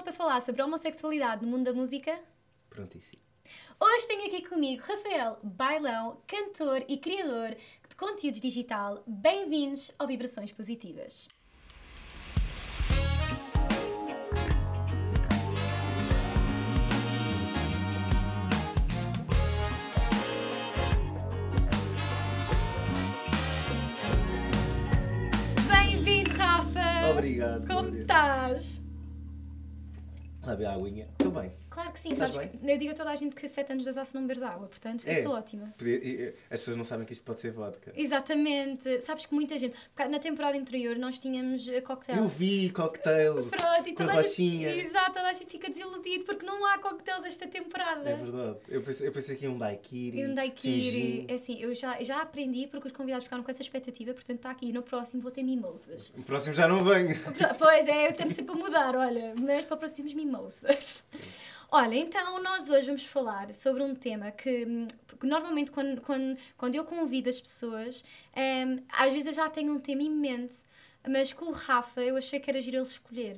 [0.00, 2.18] pronto para falar sobre a homossexualidade no mundo da música?
[2.70, 3.20] Prontíssimo.
[3.78, 7.56] Hoje tenho aqui comigo Rafael Bailão, cantor e criador
[7.88, 9.02] de conteúdos digital.
[9.06, 11.28] Bem-vindos ao Vibrações Positivas.
[25.68, 27.10] Bem-vindo, Rafa!
[27.10, 27.66] Obrigado.
[27.66, 28.79] Como estás?
[30.50, 31.06] A aguinha.
[31.12, 31.52] Estou bem.
[31.70, 32.58] Claro que sim, Estás sabes bem?
[32.60, 34.42] que eu digo a toda a gente que 7 anos de azar se não beberes
[34.42, 35.18] água, portanto É.
[35.18, 35.72] estou ótima.
[36.50, 37.92] As pessoas não sabem que isto pode ser vodka.
[37.94, 39.76] Exatamente, sabes que muita gente,
[40.10, 42.18] na temporada anterior nós tínhamos eh, cocktail.
[42.18, 46.24] Eu vi cocktails Pronto, e toda a a gente, exato, toda a gente fica desiludido
[46.24, 48.10] porque não há cocktails esta temporada.
[48.10, 48.58] É verdade.
[48.68, 50.18] Eu pensei, eu pensei que ia um daiquiri.
[50.18, 53.62] E um daiquiri, é assim, eu já, já aprendi porque os convidados ficaram com essa
[53.62, 56.12] expectativa, portanto está aqui, no próximo vou ter mimosas.
[56.18, 57.16] O próximo já não venho.
[57.58, 61.04] Pois é, eu temos sempre a mudar, olha, mas para próximos mimosas.
[61.72, 64.66] Olha, então nós hoje vamos falar sobre um tema que,
[65.22, 68.04] normalmente quando, quando, quando eu convido as pessoas,
[68.36, 70.66] hum, às vezes eu já tenho um tema imenso,
[71.08, 73.36] mas com o Rafa eu achei que era giro ele escolher.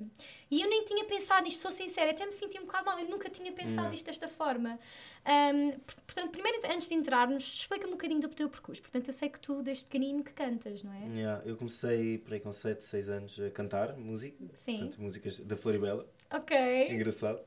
[0.51, 3.07] E eu nem tinha pensado nisto, sou sincera, até me senti um bocado mal, eu
[3.07, 4.79] nunca tinha pensado nisto desta forma.
[5.27, 8.81] Hum, por- portanto, primeiro, antes de entrarmos, explica-me um bocadinho do teu percurso.
[8.81, 11.07] Portanto, eu sei que tu, desde pequenino, que cantas, não é?
[11.19, 14.43] Yeah, eu comecei por aí com 7, 6 anos a cantar música.
[14.55, 14.79] Sim.
[14.79, 16.09] Portanto, músicas da Floribela.
[16.31, 16.57] Ok.
[16.91, 17.39] Engraçado.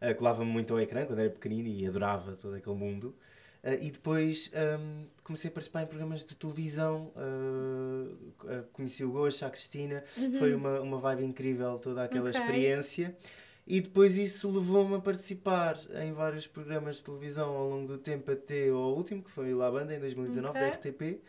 [0.00, 3.14] Uh, colava-me muito ao ecrã quando era pequenino e adorava todo aquele mundo.
[3.64, 7.12] Uh, e depois um, comecei a participar em programas de televisão.
[7.16, 10.04] uh, conheci o Gosto, a Cristina.
[10.38, 12.30] Foi uma, uma vibe incrível toda aquela Uhum.
[12.30, 12.40] Ok.
[12.40, 13.16] experiência.
[13.66, 18.30] E depois isso levou-me a participar em vários programas de televisão ao longo do tempo,
[18.30, 20.90] até ao último, que foi La Banda, em 2019, da Ok.
[20.90, 21.20] RTP,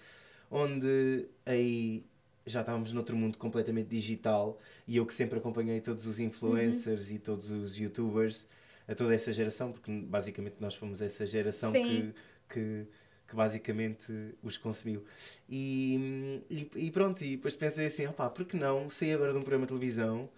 [0.50, 2.06] onde aí
[2.52, 7.20] já estávamos noutro mundo completamente digital e eu que sempre acompanhei todos os influencers e
[7.20, 8.48] todos os youtubers,
[8.88, 12.14] a toda essa geração, porque basicamente nós fomos essa geração Sim.
[12.50, 12.88] que, que,
[13.28, 14.12] que basicamente
[14.42, 15.04] os consumiu.
[15.48, 19.38] E, e, e pronto, e depois pensei assim, opá, por que não sair agora de
[19.38, 20.30] um programa de televisão,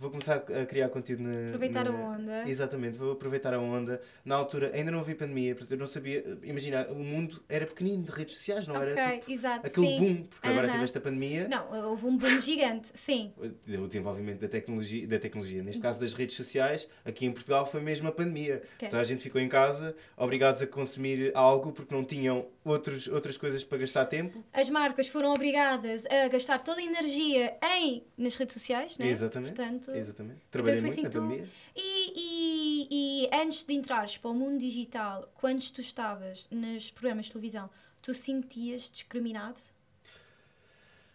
[0.00, 1.48] vou começar a criar conteúdo na...
[1.48, 2.48] Aproveitar a na- onda.
[2.48, 4.00] Exatamente, vou aproveitar a onda.
[4.24, 8.02] Na altura ainda não havia pandemia, portanto eu não sabia, imagina, o mundo era pequenino
[8.04, 9.66] de redes sociais, não ok, era tipo exato.
[9.66, 9.98] aquele sim.
[9.98, 10.72] boom, porque agora Aham.
[10.72, 11.46] tiveste a pandemia.
[11.48, 13.32] Não, houve um boom gigante, sim.
[13.36, 17.82] O desenvolvimento da tecnologia, da tecnologia, neste caso das redes sociais, aqui em Portugal foi
[17.82, 18.62] mesmo a pandemia.
[18.64, 18.90] Esquece.
[18.90, 23.36] Toda a gente ficou em casa, obrigados a consumir algo porque não tinham outros, outras
[23.36, 24.44] coisas para gastar tempo.
[24.52, 29.10] As marcas foram obrigadas a gastar toda a energia em, nas redes sociais, não é?
[29.10, 29.54] Exatamente.
[29.54, 30.40] Portanto, Exatamente.
[30.50, 31.48] Trabalhei foi muito assim na tu- pandemia.
[31.74, 37.26] E, e, e antes de entrares para o mundo digital, quando tu estavas nos programas
[37.26, 37.70] de televisão,
[38.02, 39.58] tu sentias discriminado?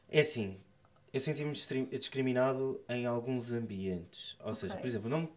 [0.09, 0.57] É assim,
[1.13, 1.51] eu senti-me
[1.97, 4.37] discriminado em alguns ambientes.
[4.43, 4.81] Ou seja, Ok.
[4.81, 5.29] por exemplo, não,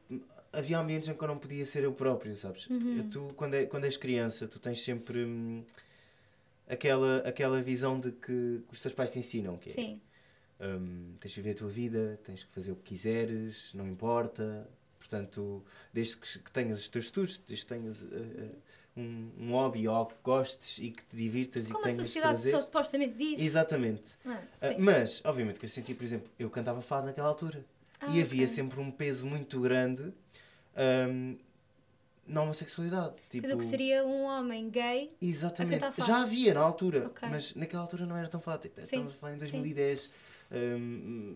[0.52, 2.66] havia ambientes em que eu não podia ser eu próprio, sabes?
[2.68, 3.08] Uhum.
[3.10, 5.64] Tu, quando, é, quando és criança, tu tens sempre hum,
[6.68, 10.00] aquela, aquela visão de que os teus pais te ensinam, que é, Sim.
[10.60, 14.68] hum, tens de viver a tua vida, tens que fazer o que quiseres, não importa.
[14.98, 18.50] Portanto, desde que, que tenhas os teus estudos, desde que tenhas eh,
[18.96, 21.92] um, um hobby ou algo que gostes e que te divirtas e Como que a
[21.92, 22.52] tenhas sociedade prazer.
[22.52, 23.40] só supostamente diz.
[23.40, 24.16] Exatamente.
[24.26, 24.76] Ah, Ah, sim.
[24.78, 27.64] mas, obviamente, que eu senti, por exemplo, eu cantava fado naquela altura.
[28.00, 28.54] Ah, e havia ok.
[28.54, 30.12] sempre um peso muito grande
[30.76, 31.36] ahm,
[32.28, 33.14] na homossexualidade.
[33.28, 35.12] Tipo, Mas o que seria um homem gay?
[35.20, 35.84] Exatamente.
[36.06, 37.28] Já havia na altura, Ok.
[37.28, 38.62] mas naquela altura não era tão fácil.
[38.68, 39.40] Tipo, Estamos a falar em sim.
[39.40, 40.10] 2010.
[40.50, 41.34] ahm,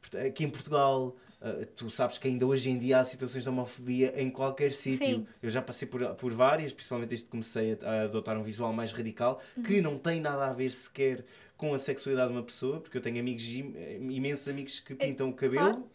[0.00, 3.48] porta- aqui em Portugal, ah, tu sabes que ainda hoje em dia há situações de
[3.48, 5.26] homofobia em qualquer sítio.
[5.42, 8.72] Eu já passei por, por várias, principalmente desde que comecei a, a adotar um visual
[8.72, 9.82] mais radical, que Uhum.
[9.82, 11.24] não tem nada a ver sequer
[11.56, 13.74] com a sexualidade de uma pessoa, porque eu tenho amigos, im-
[14.10, 15.90] imensos amigos que pintam o cabelo, É, claro.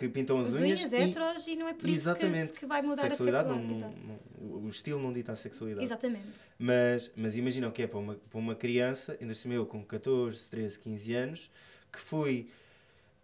[0.00, 0.80] Que pintam as As unhas.
[0.80, 2.44] unhas e- heteros e não é por Exatamente.
[2.44, 3.94] isso que, que vai mudar sexualidade, a sexualidade.
[4.40, 5.84] não- o estilo não dita a sexualidade.
[5.84, 6.40] Exatamente.
[6.58, 9.84] Mas, mas imagina o que é para uma, para uma criança, ainda assim eu com
[9.84, 11.50] 14, 13, 15 anos,
[11.92, 12.48] que foi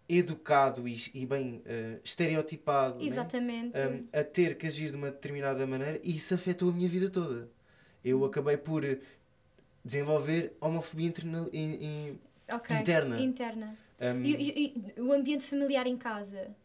[0.09, 3.05] educado e, e bem eh, estereotipado né?
[3.05, 3.77] Exatamente.
[3.77, 7.09] Um, a ter que agir de uma determinada maneira e isso afetou a minha vida
[7.09, 7.49] toda.
[8.05, 8.99] Eu acabei por eh,
[9.83, 12.19] desenvolver homofobia interna, in- in-
[12.53, 12.75] Ok.
[12.77, 13.19] interna.
[13.19, 13.77] Interna.
[13.99, 16.55] um, E, e- e o ambiente familiar em casa?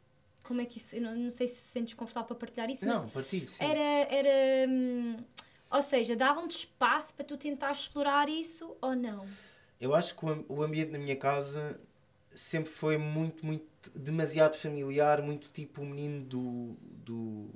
[0.43, 0.97] Como é que isso.
[0.97, 3.65] Eu não, não sei se sentes confortável para partilhar isso, não, partilho, sim.
[3.65, 3.79] era.
[4.13, 5.17] era hum,
[5.71, 9.27] ou seja, davam-te espaço para tu tentar explorar isso ou não?
[9.81, 11.81] Eu acho que o, am- o ambiente na minha casa
[12.35, 17.49] sempre foi muito, muito, demasiado familiar, muito tipo o menino do, do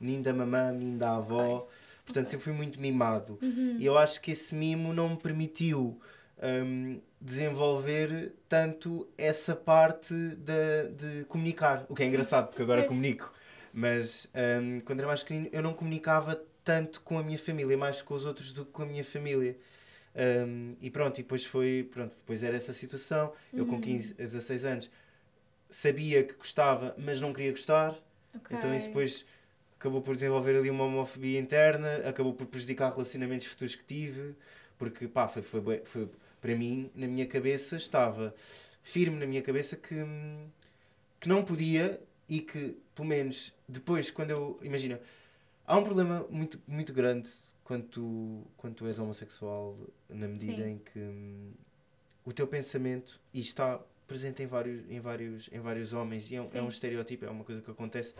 [0.00, 1.68] menino da mamã, menino da avó.
[2.04, 3.38] Portanto, sempre fui muito mimado.
[3.40, 3.76] Uhum.
[3.78, 6.00] E eu acho que esse mimo não me permitiu
[6.42, 11.84] hum, desenvolver tanto essa parte de, de comunicar.
[11.88, 12.88] O que é engraçado, porque agora Pois.
[12.88, 13.32] comunico
[13.72, 14.30] Mas
[14.62, 18.14] hum, quando era mais pequenino eu não comunicava tanto com a minha família, mais com
[18.14, 19.56] os outros do que com a minha família.
[20.14, 23.32] Um, e pronto, e depois foi, pronto, depois era essa situação.
[23.56, 24.90] Eu com 15 a 16 anos
[25.68, 27.94] sabia que gostava, mas não queria gostar.
[28.34, 28.56] Ok.
[28.56, 29.24] Então isso depois
[29.78, 34.34] acabou por desenvolver ali uma homofobia interna, acabou por prejudicar relacionamentos futuros que tive,
[34.78, 36.08] porque pá, foi, foi, foi
[36.40, 38.34] para mim, na minha cabeça, estava
[38.82, 39.94] firme na minha cabeça que,
[41.18, 44.58] que não podia e que, pelo menos, depois, quando eu.
[44.62, 45.00] Imagina,
[45.66, 47.28] há um problema muito, muito grande
[47.64, 49.76] quando tu, quando tu és homossexual,
[50.08, 50.70] na medida Sim.
[50.70, 51.52] em que hum,
[52.24, 56.40] o teu pensamento, e está presente em vários, em vários, em vários homens, e é,
[56.42, 58.14] um- é um estereótipo, é uma coisa que acontece.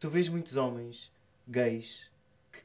[0.00, 1.10] Tu vês muitos homens
[1.46, 2.10] gays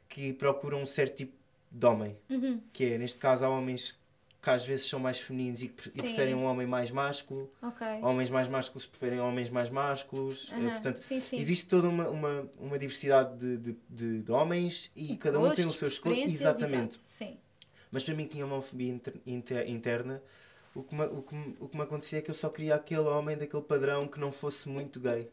[0.08, 1.34] que, que procuram um certo tipo
[1.72, 2.62] de homem, Uhum.
[2.72, 3.96] que é, neste caso, há homens
[4.44, 7.88] que às vezes são mais femininos e, e preferem um homem mais másculo, Ok.
[8.02, 10.70] homens mais másculos preferem homens mais másculos, Aham.
[10.72, 11.38] portanto, sim, sim.
[11.40, 15.66] existe toda uma, uma, uma diversidade de, de, de, de homens e, cada um tem
[15.66, 17.00] o seu preferências, Exatamente.
[17.06, 17.38] Sim.
[17.90, 20.22] Mas para mim tinha uma homofobia inter- inter- interna.
[20.76, 22.76] O que, me, o, que me, o que me acontecia é que eu só queria
[22.76, 25.30] aquele homem daquele padrão que não fosse muito gay.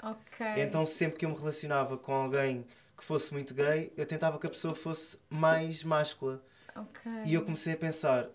[0.00, 0.46] Ok.
[0.58, 2.64] Então sempre que eu me relacionava com alguém
[2.96, 6.40] que fosse muito gay, eu tentava que a pessoa fosse mais máscula.
[6.76, 7.10] Ok.
[7.24, 8.28] E eu comecei a pensar,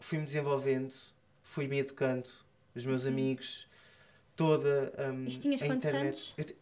[0.00, 0.92] fui-me desenvolvendo,
[1.42, 2.28] fui-me educando,
[2.74, 3.08] os meus Sim.
[3.08, 3.66] amigos,
[4.34, 6.34] toda hum, Isto tinhas a internet.
[6.38, 6.54] anos?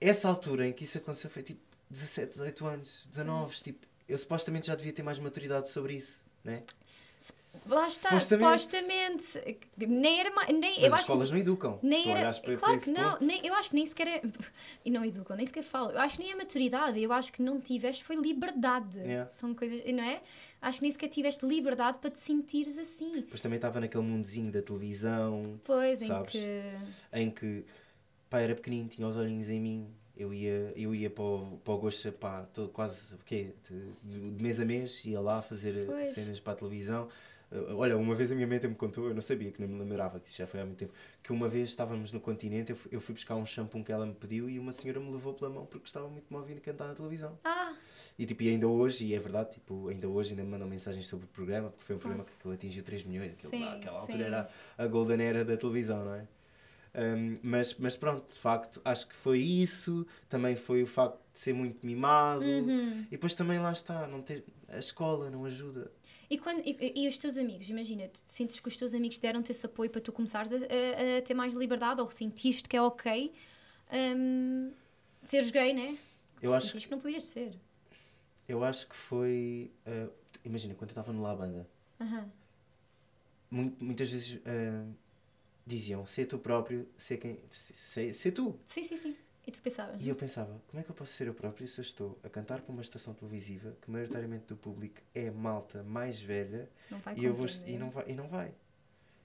[0.00, 1.60] Essa altura em que isso aconteceu foi tipo
[1.90, 6.62] 17, 18 anos, 19, tipo, eu supostamente já devia ter mais maturidade sobre isso, né?
[7.66, 9.22] Lá está, Supostamente.
[9.22, 9.58] supostamente.
[9.78, 10.48] Nem era mais.
[10.50, 11.78] Nem, Mas eu as acho escolas não educam.
[11.82, 12.32] Nem era.
[12.34, 14.22] para, claro que não, nem, eu acho que nem sequer é.
[14.84, 15.90] E não educam, nem sequer falam.
[15.92, 18.98] Eu acho que nem a maturidade, eu acho que não tiveste foi liberdade.
[18.98, 19.30] Yeah.
[19.30, 20.20] São coisas, não é?
[20.60, 23.12] Acho que nem sequer tiveste liberdade para te sentires assim.
[23.12, 26.34] Depois também estava naquele mundozinho da televisão, Pois, Sabes?
[26.34, 26.72] em que.
[27.14, 27.64] em que
[28.28, 29.94] pá, era pequenino, tinha os olhinhos em mim.
[30.16, 33.50] Eu ia, eu ia para o, para o Gocha, pá, todo, quase, o quê?
[34.02, 36.10] De, de mês a mês, ia lá fazer Pois.
[36.10, 37.08] cenas para a televisão.
[37.50, 39.66] Eh, Olha, uma vez a minha mãe até me contou, eu não sabia, que não
[39.66, 42.70] me lembrava, que isso já foi há muito tempo, que uma vez estávamos no continente,
[42.70, 45.10] eu fui, eu fui buscar um shampoo que ela me pediu e uma senhora me
[45.10, 47.36] levou pela mão porque gostava muito me ouvir cantar na televisão.
[47.44, 47.74] Ah,
[48.16, 51.06] E tipo, e ainda hoje, e é verdade, tipo, ainda hoje ainda me mandam mensagens
[51.06, 53.96] sobre o programa, porque foi um programa que aquilo atingiu 3 milhões, aquilo, Sim, naquela
[53.96, 54.00] sim.
[54.02, 56.26] altura era a golden era da televisão, não é?
[56.96, 61.38] Um, mas, mas pronto, de facto, acho que foi isso, também foi o facto de
[61.40, 63.00] ser muito mimado, uhum.
[63.08, 65.90] e depois também lá está, não ter, a escola não ajuda.
[66.30, 69.50] E, quando, e, e os teus amigos, imagina, tu sentes que os teus amigos deram-te
[69.50, 72.82] esse apoio para tu começares a, a- a ter mais liberdade ou sentiste que é
[72.82, 73.32] ok
[74.16, 74.72] hum,
[75.20, 75.98] seres gay, né?
[76.40, 77.54] Eu tu acho, sentiste que não podias ser.
[78.48, 80.10] eu acho que foi, uh,
[80.44, 81.68] imagina, quando eu estava no La Banda,
[82.00, 82.30] Aham.
[83.50, 84.94] mu- muitas vezes uh,
[85.66, 89.16] diziam, ser tu próprio, ser quem, ser, ser tu, Sim, sim, sim.
[89.46, 90.00] E tu pensavas?
[90.00, 92.30] E eu pensava, como é que eu posso ser eu próprio se eu estou a
[92.30, 97.14] cantar para uma estação televisiva que maioritariamente do público é malta mais velha Não vai
[97.14, 98.54] e, eu vou, e, não vai, e não vai.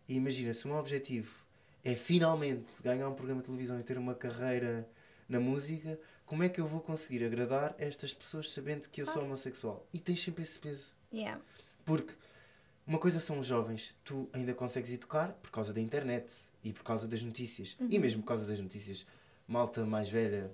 [0.07, 1.45] E imagina, se o meu objetivo
[1.85, 4.89] é finalmente ganhar um programa de televisão e ter uma carreira
[5.27, 9.13] na música, como é que eu vou conseguir agradar estas pessoas sabendo que eu sou
[9.13, 9.27] Claro.
[9.27, 9.87] homossexual?
[9.93, 10.93] E tens sempre esse peso.
[11.13, 11.41] Yeah.
[11.85, 12.13] Porque
[12.89, 16.33] uma coisa são os jovens, tu ainda consegues educar por causa da internet
[16.63, 17.77] e por causa das notícias.
[17.79, 18.01] E Uhum.
[18.01, 19.05] mesmo por causa das notícias,
[19.47, 20.49] malta mais velha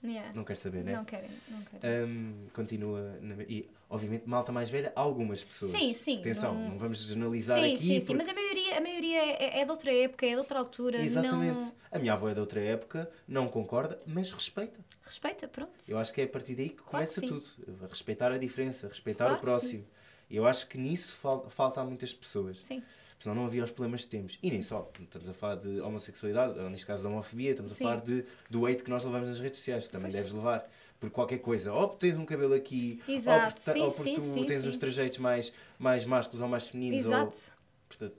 [0.00, 0.32] Yeah.
[0.32, 0.92] não quer saber, né?
[0.92, 2.04] Não querem, não querem.
[2.04, 3.18] Hum, continua.
[3.20, 5.72] na- e, obviamente, malta mais velha, algumas pessoas.
[5.72, 6.18] sim, sim.
[6.20, 7.78] Atenção, não, não- vamos generalizar Sim, aqui.
[7.78, 8.06] sim, sim.
[8.06, 11.02] porque- Mas a maioria, a maioria é, é de outra época, é de outra altura.
[11.02, 11.58] Exatamente.
[11.64, 11.72] Não...
[11.90, 14.78] A minha avó é de outra época, não concorda, mas respeita.
[15.02, 15.72] Respeita, pronto.
[15.88, 17.26] Eu acho que é a partir daí que Claro que começa sim.
[17.26, 17.48] tudo.
[17.90, 19.84] Respeitar a diferença, respeitar Claro o que próximo.
[20.30, 22.58] E eu acho que nisso fal- falta a muitas pessoas.
[22.62, 22.82] Sim.
[23.18, 24.38] Senão não havia os problemas que temos.
[24.42, 24.88] E nem só.
[25.00, 27.84] Estamos a falar de homossexualidade, ou neste caso da homofobia, estamos Sim.
[27.84, 30.14] a falar de, do hate que nós levamos nas redes sociais, que também Pois.
[30.14, 30.70] deves levar.
[31.00, 31.72] Por qualquer coisa.
[31.72, 33.46] Ou porque tens um cabelo aqui, Exato.
[33.46, 36.48] ou porque, Sim, ou porque sim, tu sim, tens uns trajeitos mais, mais másculos ou
[36.48, 37.04] mais femininos.
[37.06, 37.36] Exato.
[37.36, 37.52] Ou,
[37.88, 38.16] portanto,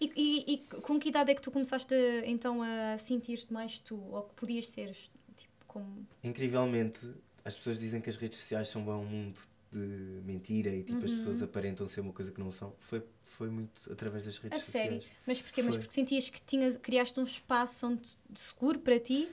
[0.00, 1.94] E, e, e com que idade é que tu começaste
[2.24, 3.96] então a sentir-te mais tu?
[4.12, 4.92] Ou que podias ser?
[5.36, 6.06] Tipo, como...
[6.22, 7.10] incrivelmente,
[7.44, 9.40] as pessoas dizem que as redes sociais são um mundo
[9.78, 11.16] de mentira e tipo, as Uhum.
[11.18, 12.74] pessoas aparentam ser uma coisa que não são.
[12.78, 15.00] Foi, foi muito através das A redes sério?
[15.00, 15.16] sociais.
[15.26, 15.62] Mas porquê?
[15.62, 15.82] Mas Foi.
[15.82, 19.28] porque sentias que tinhas, criaste um espaço onde, de seguro para ti?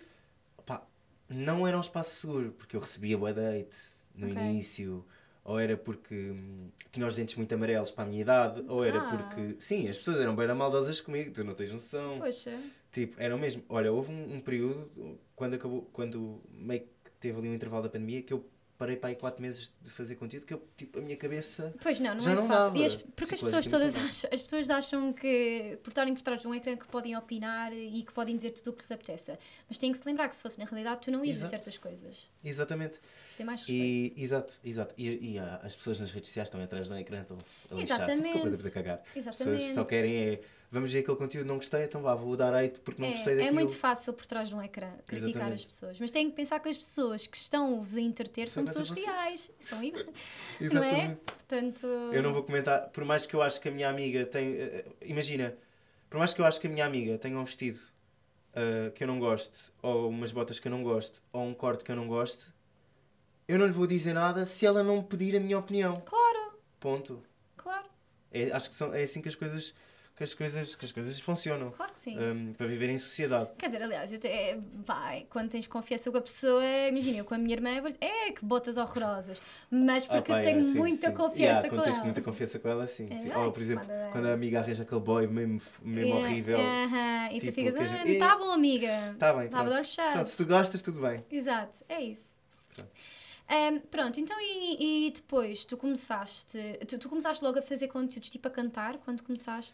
[0.65, 0.85] Pá,
[1.29, 3.77] não era um espaço seguro, porque eu recebia bué date
[4.15, 4.35] no Ok.
[4.37, 5.05] início,
[5.43, 8.99] ou era porque hum, tinha os dentes muito amarelos para a minha idade, ou era
[8.99, 9.01] Ah.
[9.01, 9.55] porque.
[9.59, 12.19] Sim, as pessoas eram bem maldosas comigo, tu não tens noção.
[12.19, 12.59] Poxa.
[12.91, 13.63] Tipo, eram mesmo.
[13.69, 17.89] Olha, houve um, um período, quando acabou, quando meio que teve ali um intervalo da
[17.89, 18.45] pandemia, que eu
[18.81, 21.71] parei para aí 4 meses de fazer conteúdo que eu, tipo, a minha cabeça.
[21.83, 22.73] Pois não, não Já é não fácil.
[22.73, 26.41] dava, as- porque as pessoas todas acham, as pessoas acham que por estarem por trás
[26.41, 29.37] de um ecrã que podem opinar e que podem dizer tudo o que lhes apeteça.
[29.69, 31.77] Mas têm que se lembrar que se fosse na realidade tu não ias dizer certas
[31.77, 32.27] coisas.
[32.43, 32.93] Exatamente.
[33.29, 34.17] Isto tem mais respeito.
[34.17, 34.95] E, exato, exato.
[34.97, 37.75] E, e, ah, as pessoas nas redes sociais estão atrás de um ecrã, estão-se a
[37.75, 38.33] lixar, Exatamente.
[38.33, 39.01] completamente a cagar.
[39.05, 39.73] As pessoas Exatamente.
[39.75, 40.41] só querem é,
[40.71, 43.35] vamos ver aquele conteúdo, não gostei, então vá, vou dar hate porque não gostei É,
[43.37, 43.49] daquilo.
[43.49, 45.53] é muito fácil por trás de um ecrã criticar Exatamente.
[45.59, 45.99] as pessoas.
[45.99, 49.51] Mas têm que pensar que as pessoas que estão-vos a entreter são São pessoas reais.
[49.59, 50.07] São iguais.
[50.71, 51.15] não é?
[51.25, 51.85] Portanto.
[52.11, 54.55] Eu não vou comentar, por mais que eu acho que a minha amiga tem.
[54.55, 55.55] eh, imagina,
[56.09, 57.79] por mais que eu acho que a minha amiga tenha um vestido
[58.53, 61.83] eh, que eu não gosto, ou umas botas que eu não gosto, ou um corte
[61.83, 62.53] que eu não gosto,
[63.47, 66.01] eu não lhe vou dizer nada se ela não pedir a minha opinião.
[66.05, 67.21] Claro, Ponto.
[67.57, 67.85] claro,
[68.31, 69.73] É, acho que são, é assim que as coisas,
[70.21, 71.71] que as coisas, que as coisas funcionam.
[71.71, 72.17] claro que sim.
[72.19, 73.49] Um, para viver em sociedade.
[73.57, 77.37] Quer dizer, aliás, é, vai, quando tens confiança com a pessoa, imagina, eu com a
[77.39, 79.41] minha irmã, é que botas horrorosas.
[79.71, 81.13] Mas porque Ah, eu pá, tenho é, sim, muita sim.
[81.15, 82.05] confiança Yeah, com quando tens ela.
[82.05, 83.07] muita confiança com ela, sim.
[83.09, 83.31] É, sim.
[83.33, 86.59] Ou, por exemplo, manda- quando a amiga arranja aquele boy mesmo, mesmo É, horrível.
[86.59, 89.15] aham, E tu Tipo, ficas, que a ah, gente- tá bom, amiga.
[89.17, 89.69] Tá bem, de pronto.
[90.13, 91.25] Pronto, se tu gostas, tudo bem.
[91.31, 92.37] Exato, é isso.
[92.75, 92.91] Pronto.
[93.49, 98.29] Ahm, pronto, então e, e depois tu começaste, tu, tu começaste logo a fazer conteúdos
[98.29, 99.73] tipo a cantar quando começaste?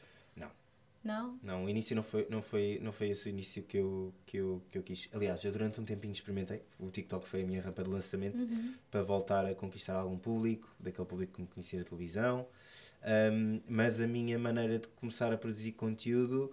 [1.08, 1.40] Não.
[1.42, 1.66] Não?
[1.66, 4.62] O início não foi, não foi, não foi esse o início que eu, que, eu,
[4.70, 5.08] que eu quis.
[5.14, 6.62] Aliás, eu durante um tempinho experimentei.
[6.80, 8.74] O TikTok foi a minha rampa de lançamento Uhum.
[8.92, 12.46] para voltar a conquistar algum público, daquele público que me conhecia da televisão.
[13.32, 16.52] Um, mas a minha maneira de começar a produzir conteúdo,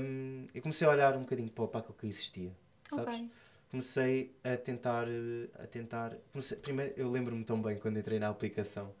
[0.00, 2.50] um, eu comecei a olhar um bocadinho para, aquilo que existia.
[2.88, 3.14] Sabes?
[3.14, 3.30] Ok.
[3.68, 8.28] comecei a tentar eh, a tentar comecei- primeiro eu lembro-me tão bem quando entrei na
[8.28, 8.94] aplicação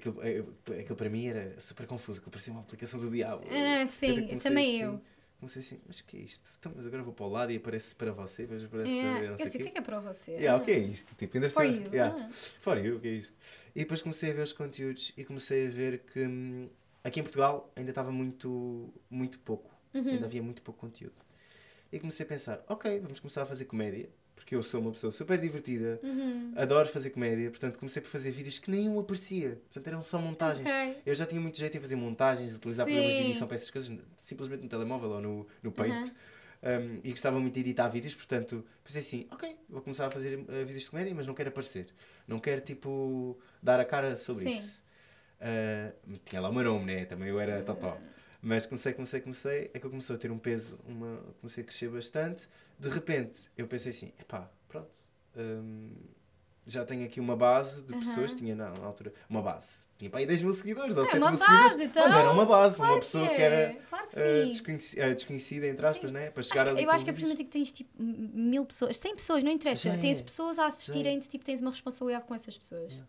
[0.00, 0.44] que aquilo, eh,
[0.80, 4.14] aquilo para mim era super confuso aquilo parecia uma aplicação do diabo Ah, Eu sim,
[4.26, 5.00] comecei também assim, eu.
[5.40, 7.94] comecei assim mas que é isto então, mas agora vou para o lado e aparece
[7.94, 9.82] para você depois aparece Yeah, para não eu sei sei, o que é que é
[9.82, 10.32] para você?
[10.32, 11.90] Yeah, Ah, o que é isto tipo ainda For you.
[11.92, 12.16] yeah.
[12.24, 12.28] ah.
[12.60, 13.34] For you, o que é isto?
[13.74, 16.68] E depois comecei a ver os conteúdos e comecei a ver que hum,
[17.02, 19.70] aqui em Portugal ainda estava muito, muito pouco.
[19.94, 20.10] Uhum.
[20.10, 21.14] Ainda havia muito pouco conteúdo.
[21.92, 25.10] E comecei a pensar, ok, vamos começar a fazer comédia, porque eu sou uma pessoa
[25.10, 26.52] super divertida, Uhum.
[26.56, 29.60] adoro fazer comédia, portanto comecei por fazer vídeos que nem eu aparecia.
[29.66, 30.66] Portanto eram só montagens.
[30.68, 30.96] Ok.
[31.06, 33.28] Eu já tinha muito jeito em fazer montagens, utilizar programas de Sim.
[33.28, 36.10] edição para essas coisas, simplesmente no telemóvel ou no, no Paint.
[36.62, 40.38] Um, e gostava muito de editar vídeos, portanto pensei assim: ok, vou começar a fazer
[40.38, 41.88] uh, vídeos de comédia, mas não quero aparecer.
[42.26, 44.58] Não quero, tipo, dar a cara sobre Sim.
[44.58, 44.82] isso.
[45.40, 47.04] Uh, tinha lá o meu nome, né?
[47.04, 47.98] Também eu era totó.
[48.46, 49.70] Mas comecei, comecei, comecei.
[49.74, 52.46] Aquilo começou a ter um peso, uma, comecei a crescer bastante.
[52.78, 54.90] De repente, eu pensei assim: epá, pronto.
[55.36, 55.90] um,
[56.66, 58.38] já tenho aqui uma base de pessoas, Aham.
[58.38, 59.84] tinha na, na altura uma base.
[59.98, 61.88] Tinha para aí 10 mil seguidores ou É 7 uma mil base, seguidores.
[61.90, 62.02] então.
[62.08, 63.44] Mas era uma base, Claro uma pessoa que, que é.
[63.44, 66.14] era Claro que uh, uh, desconhecida, entre aspas, Sim.
[66.16, 66.30] né?
[66.30, 68.96] Para Acho chegar que- ali eu acho que a partir que tens tipo mil pessoas,
[68.96, 70.22] 100 pessoas, não interessa, Já tens é.
[70.22, 73.02] pessoas a assistirem, tipo, tens uma responsabilidade com essas pessoas.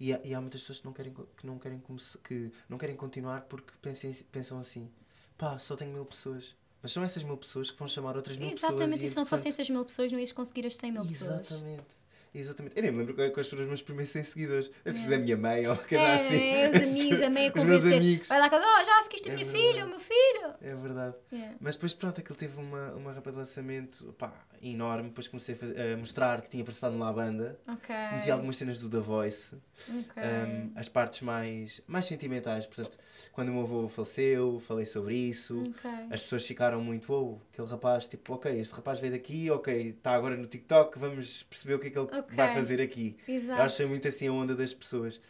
[0.00, 1.82] E há, e há muitas pessoas que não querem, que não querem,
[2.24, 4.90] que não querem continuar porque pensem, pensam assim:
[5.36, 6.56] pá, só tenho mil pessoas.
[6.82, 8.72] Mas são essas mil pessoas que vão chamar outras mil pessoas.
[8.72, 11.50] Exatamente, e, se não fossem essas mil pessoas, não ias conseguir as 100 mil pessoas.
[11.50, 11.94] Exatamente.
[12.34, 12.76] Exatamente.
[12.76, 14.66] Eu nem me lembro quais quais foram os meus primeiros 100 seguidores.
[14.84, 15.08] Ser É.
[15.10, 16.44] da minha mãe ou coisa É, assim.
[16.44, 17.98] é, os amigos, a meia Os meus convencer.
[17.98, 18.28] amigos.
[18.28, 19.72] Vai lá e oh, já seguiste a É minha verdade.
[19.72, 20.54] filha, o meu filho.
[20.62, 21.16] É verdade.
[21.32, 21.56] Yeah.
[21.60, 24.32] Mas depois, pronto, aquilo teve uma, uma rampa de lançamento pá,
[24.62, 25.08] enorme.
[25.08, 27.58] Depois comecei a, a mostrar que tinha participado numa banda.
[27.66, 27.94] Ok.
[28.12, 29.56] Meti algumas cenas do The Voice.
[29.88, 30.22] Ok.
[30.22, 32.66] Um, as partes mais, mais sentimentais.
[32.66, 32.98] Portanto,
[33.32, 35.60] quando o meu avô faleceu, falei sobre isso.
[35.60, 35.90] Ok.
[36.10, 40.12] As pessoas ficaram muito, oh, aquele rapaz, tipo, ok, este rapaz veio daqui, ok, está
[40.14, 42.34] agora no TikTok, vamos perceber o que é que ele Ok.
[42.36, 43.16] vai fazer aqui.
[43.26, 43.60] Exato.
[43.60, 45.20] Eu achei muito assim a onda das pessoas.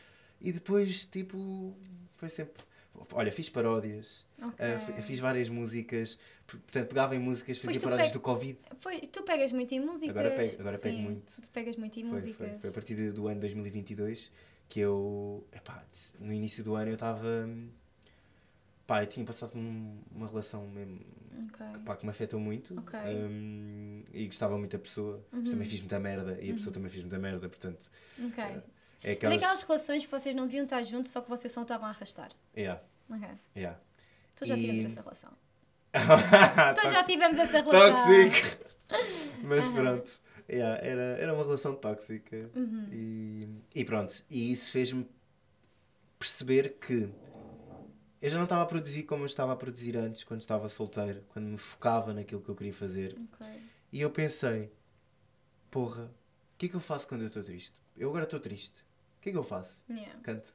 [0.40, 1.74] E depois, tipo,
[2.16, 2.62] foi sempre.
[3.12, 4.52] Olha, fiz paródias, Ok.
[4.52, 8.58] uh, fi- fiz várias músicas, portanto, pegava em músicas, fazia paródias pe- do Covid.
[8.80, 10.10] Pois, tu pegas muito em músicas.
[10.10, 11.40] Agora pego- agora pego Sim, muito.
[11.40, 12.48] Tu pegas muito em Foi, músicas.
[12.50, 14.30] foi, foi a partir do ano 2022
[14.68, 15.44] que eu.
[15.52, 15.82] Epá,
[16.18, 17.48] no início do ano eu estava.
[18.86, 21.00] Pá, eu tinha passado um- uma relação mesmo
[21.44, 21.66] Ok.
[21.84, 22.98] pá, que me afetou muito Ok.
[22.98, 25.24] um, e gostava muito da pessoa.
[25.30, 25.50] mas Uhum.
[25.52, 27.90] Também fiz muita merda e a pessoa também fez muita merda, portanto.
[28.18, 28.42] Ok.
[28.44, 28.62] É
[29.02, 29.36] É aquelas.
[29.40, 32.30] daquelas relações que vocês não deviam estar juntos, só que vocês só estavam a arrastar.
[32.56, 33.26] Yeah, Ok.
[33.56, 33.78] yeah.
[34.34, 35.30] Então já E- tivemos essa relação.
[36.72, 37.96] Então já tivemos essa relação.
[37.96, 38.70] Tóxico!
[39.44, 39.74] Mas Aham.
[39.74, 42.88] pronto, yeah, era, era uma relação tóxica Uhum.
[42.92, 44.12] e, e pronto.
[44.28, 45.08] E isso fez-me
[46.18, 47.08] perceber que
[48.20, 51.22] eu já não estava a produzir como eu estava a produzir antes, quando estava solteiro,
[51.28, 53.16] quando me focava naquilo que eu queria fazer.
[53.34, 53.46] Ok.
[53.92, 54.70] E eu pensei,
[55.70, 57.74] porra, o que é que eu faço quando eu estou triste?
[57.96, 58.80] Eu agora estou triste.
[59.18, 59.84] O que é que eu faço?
[59.90, 60.18] Yeah.
[60.22, 60.52] Canto.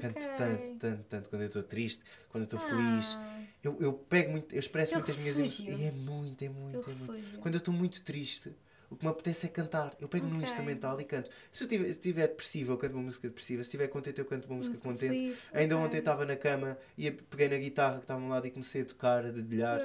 [0.00, 1.30] Canto tanto, tanto, tanto.
[1.30, 3.16] Quando eu estou triste, quando eu estou feliz.
[3.18, 5.68] Ah, Eu, eu pego muito, eu expresso muito as minhas emoções.
[5.68, 7.12] E é muito, é muito, Teu é muito.
[7.12, 7.38] refúgio.
[7.40, 8.54] Quando eu estou muito triste,
[8.90, 9.94] o que me apetece é cantar.
[10.00, 10.48] Eu pego num Ok.
[10.48, 11.30] instrumental e canto.
[11.52, 13.62] Se eu estiver, depressivo, eu canto uma música depressiva.
[13.62, 15.12] Se estiver contente, eu canto uma música Música contente.
[15.14, 15.86] feliz, Ainda ok.
[15.86, 18.84] ontem estava na cama e peguei na guitarra que estava ao lado e comecei a
[18.84, 19.80] tocar, a dedilhar.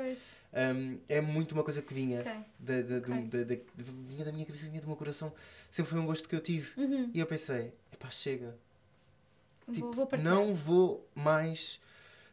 [0.54, 2.34] Um, é muito uma coisa que vinha, ok.
[2.60, 5.32] da, da, da- da- vinha da minha cabeça, vinha do meu coração.
[5.70, 6.72] Sempre foi um gosto que eu tive.
[6.80, 7.12] Uhum.
[7.14, 8.56] E eu pensei, epá, chega.
[9.72, 11.80] Tipo, vou, vou não vou mais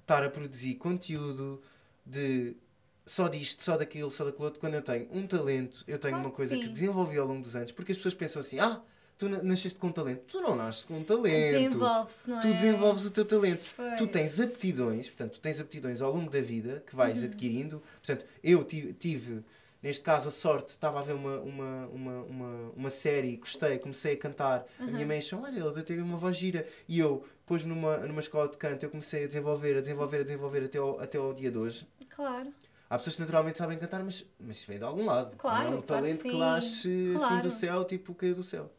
[0.00, 1.62] estar a produzir conteúdo
[2.04, 2.54] de
[3.04, 6.30] só disto, só daquilo, só daquilo outro, quando eu tenho um talento, eu tenho uma
[6.30, 6.72] que coisa que sim.
[6.72, 8.80] desenvolvi ao longo dos anos, porque as pessoas pensam assim, ah,
[9.18, 10.22] tu na- nasceste com um talento.
[10.26, 11.62] Tu não nasces com um talento.
[11.62, 12.42] Desenvolve-se, não é?
[12.42, 13.64] Tu desenvolves o teu talento.
[13.76, 13.98] Pois.
[13.98, 17.24] Tu tens aptidões, portanto, tu tens aptidões ao longo da vida que vais Uhum.
[17.26, 17.82] adquirindo.
[18.04, 19.44] Portanto, eu tive,
[19.82, 24.14] neste caso, a sorte, estava a ver uma, uma, uma, uma, uma série, gostei, comecei
[24.14, 24.64] a cantar.
[24.78, 25.06] A minha Uhum.
[25.06, 26.66] mãe achou, olha, ele teve uma voz gira.
[26.88, 30.22] E eu, depois numa, numa escola de canto, eu comecei a desenvolver, a desenvolver, a
[30.22, 31.86] desenvolver até ao, até ao dia de hoje.
[32.08, 32.52] Claro.
[32.92, 35.34] Há pessoas que naturalmente sabem cantar, mas, mas isso vem de algum lado.
[35.36, 35.86] Claro, não é um claro que
[36.18, 37.42] talento que, nasce assim Claro.
[37.42, 38.70] do céu, tipo caiu do céu.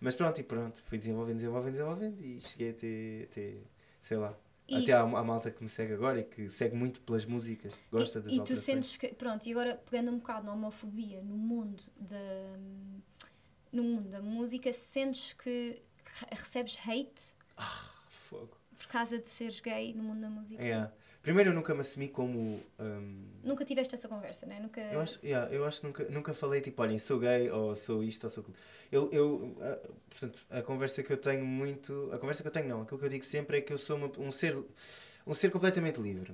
[0.00, 3.54] Mas pronto, e pronto, fui desenvolvendo, desenvolvendo, desenvolvendo e cheguei até, até
[4.00, 4.34] sei lá,
[4.66, 7.74] E- até à, à malta que me segue agora e que segue muito pelas músicas,
[7.92, 8.64] gosta das e, e tu alterações.
[8.64, 12.16] sentes que, pronto, e agora pegando um bocado na homofobia no mundo da,
[13.72, 17.22] no mundo da música, sentes que re- recebes hate
[18.08, 18.56] Fogo.
[18.78, 20.62] por causa de seres gay no mundo da música?
[20.62, 20.90] É.
[21.26, 22.62] Primeiro eu nunca me assumi como...
[22.78, 24.60] hum, Nunca tiveste essa conversa, né?
[24.60, 24.80] Nunca...
[24.80, 28.04] Eu acho, yeah, eu acho que nunca, nunca falei tipo, olhem, sou gay ou sou
[28.04, 28.56] isto ou sou aquilo.
[28.92, 32.10] Eu, eu, ah, portanto, a conversa que eu tenho muito.
[32.12, 33.96] A conversa que eu tenho não, aquilo que eu digo sempre é que eu sou
[33.96, 34.56] uma- um, ser,
[35.26, 36.30] um ser completamente livre.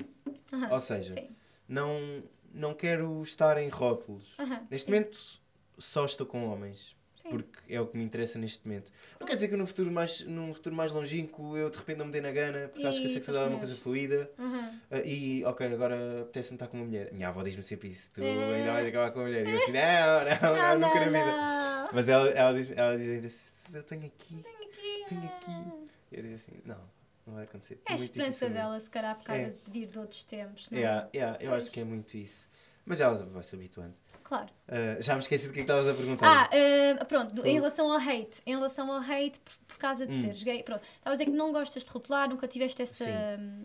[0.52, 1.30] Aham, Ou seja, Sim.
[1.66, 2.22] não,
[2.52, 4.34] não quero estar em rótulos.
[4.38, 5.40] Aham, Neste sim, momento
[5.78, 6.94] só estou com homens.
[7.22, 7.28] Sim.
[7.30, 8.92] Porque é o que me interessa neste momento.
[9.20, 12.06] Não quer dizer que no futuro mais, num futuro mais longínquo eu de repente não
[12.06, 14.30] me dê na gana, porque acho que a E sexualidade é uma coisa fluida.
[14.38, 14.80] Aham.
[14.90, 17.12] Ah, e, ok, agora apetece-me estar com uma mulher.
[17.12, 18.10] Minha avó diz-me sempre isso.
[18.12, 18.54] Tu É.
[18.56, 19.46] ainda vais acabar com uma mulher.
[19.46, 21.26] E eu assim, não, não, não, nunca na vida.
[21.26, 21.88] não.
[21.92, 23.42] Mas ela, ela, diz, ela diz ainda assim,
[23.74, 24.44] eu tenho aqui.
[24.44, 25.36] Aqui, Tenho ah.
[25.36, 25.90] aqui.
[26.12, 26.78] E eu digo assim, não,
[27.26, 27.78] não vai acontecer.
[27.88, 29.50] É a esperança dela, se calhar, por causa É.
[29.50, 30.80] de vir de outros tempos, não é?
[30.82, 31.64] Yeah, yeah, eu Pois.
[31.64, 32.48] acho que é muito isso.
[32.84, 33.94] Mas ela vai se habituando.
[34.24, 34.48] Claro.
[34.68, 36.48] Ah, já me esqueci do que é que estavas a perguntar.
[36.50, 37.54] Ah, eh, pronto, do- em Hum.
[37.56, 40.22] relação ao hate, em relação ao hate por, por causa de Hum.
[40.22, 43.04] seres gay, pronto, estava a dizer que não gostas de rotular, nunca tiveste essa.
[43.04, 43.10] Sim.
[43.40, 43.64] hum,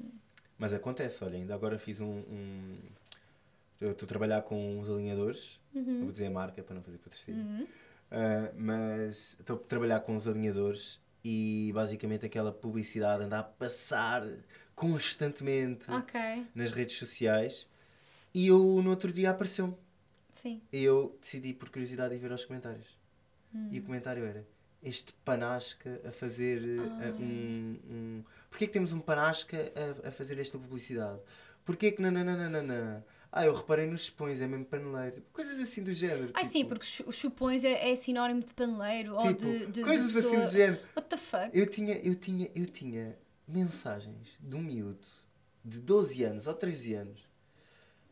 [0.57, 2.07] Mas acontece, olha, ainda agora fiz um.
[2.19, 2.77] um...
[3.79, 5.59] Eu estou a trabalhar com uns alinhadores.
[5.73, 6.01] Uhum.
[6.01, 7.43] Vou dizer a marca para não fazer patrocínio.
[7.45, 7.63] Uhum.
[7.63, 14.23] Uh, mas estou a trabalhar com os alinhadores e basicamente aquela publicidade anda a passar
[14.75, 16.19] constantemente Ok,
[16.55, 17.67] nas redes sociais
[18.37, 19.75] e eu no outro dia apareceu-me
[20.31, 20.61] sim.
[20.71, 22.87] e eu decidi por curiosidade ir ver os comentários
[23.55, 23.69] Hum.
[23.71, 24.45] e o comentário era
[24.83, 27.11] este panasca a fazer uh, Ah.
[27.19, 28.23] um, um...
[28.49, 29.57] Porquê que temos um panasca
[30.03, 31.19] a, a fazer esta publicidade?
[31.65, 33.05] Porquê que nananana?
[33.31, 35.15] Ah, eu reparei nos chupões, é mesmo paneleiro.
[35.15, 36.31] Tipo, Coisas assim do género.
[36.33, 39.71] Ai tipo, sim, porque os chupões é, é sinónimo de paneleiro ou tipo, de, de,
[39.71, 40.81] de coisas assim pessoa- do género.
[40.95, 41.49] What the fuck?
[41.53, 45.07] Eu tinha, eu tinha, eu tinha mensagens de um miúdo
[45.63, 47.21] de 12 anos ou 13 anos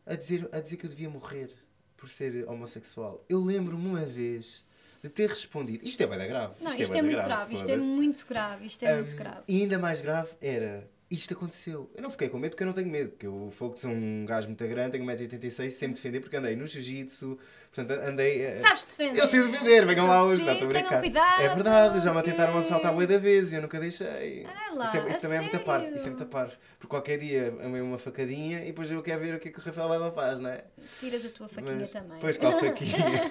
[0.06, 1.50] a dizer, a dizer que eu devia morrer
[1.96, 3.24] por ser homossexual.
[3.28, 4.64] Eu lembro-me uma vez
[5.02, 5.86] de ter respondido.
[5.86, 6.54] Isto é bem grave.
[6.60, 9.16] Não, isto, bué é da muito grave, isto é muito grave, isto é muito Um,
[9.16, 9.40] grave.
[9.48, 10.88] E ainda mais grave era.
[11.08, 11.88] Isto aconteceu.
[11.94, 13.10] Eu não fiquei com medo porque eu não tenho medo.
[13.10, 16.66] Porque eu fogo sou um gajo muito grande, tenho 1,86m, sempre defender porque andei no
[16.66, 17.38] jiu-jitsu.
[17.72, 18.42] Portanto, andei.
[18.42, 19.20] eh, Sabes defender?
[19.20, 21.00] eu sei defender, venham lá hoje, não estou a brincar.
[21.00, 24.46] cuidado, é verdade, já me tentaram assaltar a bué da vez e eu nunca deixei.
[24.46, 26.56] Ah lá, isso é, isso também é muito parvo, isso é muito parvo.
[26.78, 29.58] Porque qualquer dia amei uma facadinha e depois eu quero ver o que é que
[29.60, 30.64] o Rafael Badão faz, não é?
[30.98, 32.18] Tiras a tua faquinha Mas- também.
[32.18, 33.22] Pois, qual faquinha?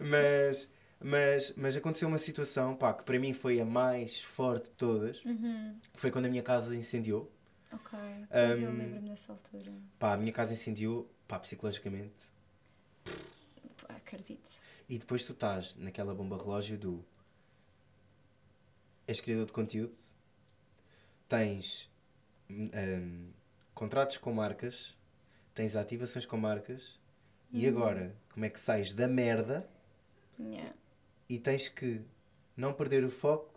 [0.00, 0.68] Mas,
[1.06, 5.22] mas, mas aconteceu uma situação, pá, que para mim foi a mais forte de todas.
[5.22, 5.78] Uhum.
[5.92, 7.30] Foi quando a minha casa incendiou.
[7.70, 7.98] Ok,
[8.30, 9.70] eu Um, lembro-me dessa altura.
[9.98, 12.14] Pá, a minha casa incendiou, pá, psicologicamente.
[13.04, 14.48] Pá, Acredito.
[14.88, 17.04] E depois tu estás naquela bomba relógio do
[19.06, 19.94] és criador de conteúdo,
[21.28, 21.90] tens
[22.48, 23.30] hum,
[23.74, 24.96] contratos com marcas,
[25.54, 26.98] tens ativações com marcas
[27.52, 27.76] e Uhum.
[27.76, 29.68] agora como é que sais da merda
[30.40, 30.72] Yeah.
[31.28, 32.00] E tens que
[32.56, 33.52] não perder o foco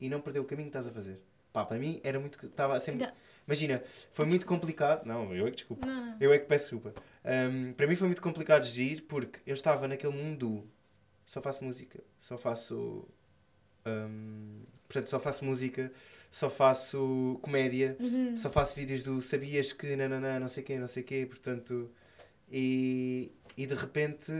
[0.00, 1.20] e não perder o caminho que estás a fazer.
[1.52, 2.44] Pá, para mim era muito.
[2.46, 2.94] Estava ser.
[2.94, 3.10] Não.
[3.46, 5.04] Imagina, foi muito complicado.
[5.06, 5.86] Não, eu é que desculpa.
[5.86, 6.16] Não.
[6.20, 7.00] Eu é que peço desculpa.
[7.24, 10.66] Um, para mim foi muito complicado gerir porque eu estava naquele mundo do
[11.26, 13.06] só faço música, só faço.
[13.86, 15.90] um, portanto, só faço música,
[16.30, 18.36] só faço comédia, Uhum.
[18.36, 21.90] só faço vídeos do sabias que nananã, não sei quê, não sei quê, portanto.
[22.50, 24.32] E, e de repente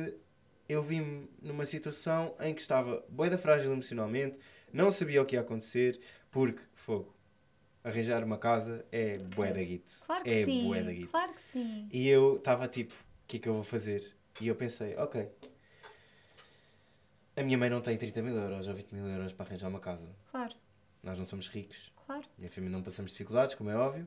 [0.69, 4.39] eu vi-me numa situação em que estava boeda frágil emocionalmente,
[4.73, 5.99] não sabia o que ia acontecer,
[6.31, 7.15] porque, fogo,
[7.83, 9.93] arranjar uma casa é boeda guito.
[10.07, 10.69] Claro que é sim.
[10.69, 11.11] bué guito.
[11.11, 11.89] Claro que sim.
[11.91, 14.15] E eu estava tipo, o que é que eu vou fazer?
[14.41, 15.29] E eu pensei, ok,
[17.37, 19.79] A minha mãe não tem 30 mil euros ou 20 mil euros para arranjar uma
[19.81, 20.09] casa.
[20.31, 20.55] Claro,
[21.03, 21.93] Nós não somos ricos.
[22.05, 22.25] claro.
[22.37, 24.07] Minha família não passamos dificuldades, como é óbvio.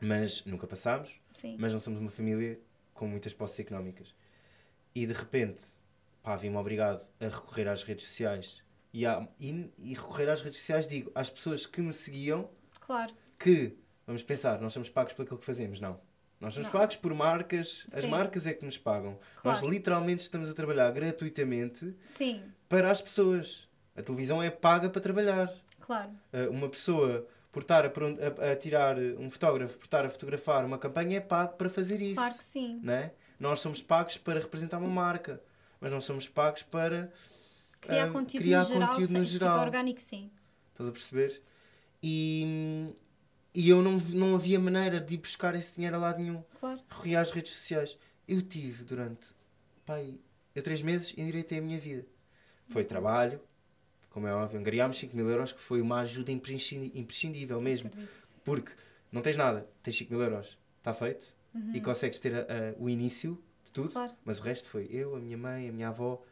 [0.00, 1.20] Mas nunca passámos.
[1.34, 1.56] Sim.
[1.60, 2.58] Mas não somos uma família
[2.94, 4.14] com muitas posses económicas.
[5.00, 5.62] E de repente,
[6.24, 8.64] pá, vi-me obrigado a recorrer às redes sociais.
[8.92, 13.14] E, a, e, e recorrer às redes sociais, digo, às pessoas que me seguiam, Claro.
[13.38, 15.78] que, vamos pensar, nós somos pagos por aquilo que fazemos.
[15.78, 16.00] Não.
[16.40, 16.72] Nós somos Não.
[16.80, 18.08] pagos por marcas, as Sim.
[18.10, 19.16] marcas é que nos pagam.
[19.40, 19.60] Claro.
[19.60, 23.68] Nós literalmente estamos a trabalhar gratuitamente Sim, para as pessoas.
[23.94, 25.48] A televisão é paga para trabalhar.
[25.80, 26.10] claro.
[26.32, 30.64] Uh, uma pessoa por estar a, a- a tirar, um fotógrafo por estar a fotografar
[30.64, 32.16] uma campanha é pago para fazer isso.
[32.20, 32.80] Claro que sim.
[32.82, 33.12] Não é?
[33.38, 35.40] Nós somos pagos para representar uma marca,
[35.80, 37.12] mas não somos pagos para.
[37.80, 39.54] Criar ah, conteúdo criar no geral, conteúdo no geral.
[39.54, 40.30] tipo orgânico, sim.
[40.72, 41.42] Estás a perceber?
[42.02, 42.94] E,
[43.54, 46.42] e eu não, não havia maneira de ir buscar esse dinheiro a lado nenhum.
[46.58, 46.80] Claro.
[46.88, 47.96] Recorri às redes sociais.
[48.26, 49.34] Eu tive durante.
[49.86, 50.18] Pai,
[50.54, 52.04] eu três meses endireitei a minha vida.
[52.68, 53.40] Foi trabalho,
[54.10, 57.90] como é óbvio, angariámos 5 mil euros, que foi uma ajuda imprescindível mesmo.
[58.44, 58.72] Porque
[59.10, 61.34] não tens nada, tens 5 mil euros, está feito,
[61.74, 64.12] e consegues ter a- a- o início de tudo, Claro.
[64.24, 66.22] mas o resto foi eu, a minha mãe, a minha avó.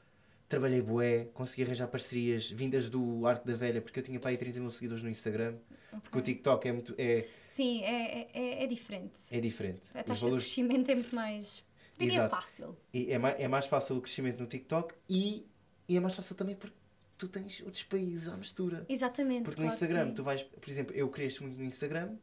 [0.49, 4.39] Trabalhei bué, consegui arranjar parcerias vindas do Arco da Velha, porque eu tinha para aí
[4.39, 5.57] 30 mil seguidores no Instagram,
[6.03, 9.19] porque o TikTok é, muito, é, Sim, é, é- é, é diferente.
[9.33, 9.81] é diferente.
[9.93, 11.65] A taxa valores de crescimento é muito mais.
[11.99, 12.31] Diria Exato.
[12.37, 12.77] fácil.
[12.93, 15.45] E é, mais, é mais fácil o crescimento no TikTok e,
[15.89, 16.77] e é mais fácil também porque
[17.19, 18.85] tu tens outros países à mistura.
[18.89, 19.45] Exatamente.
[19.45, 20.15] Porque no Instagram, sim.
[20.15, 22.15] tu vais, por exemplo, eu cresço muito no Instagram,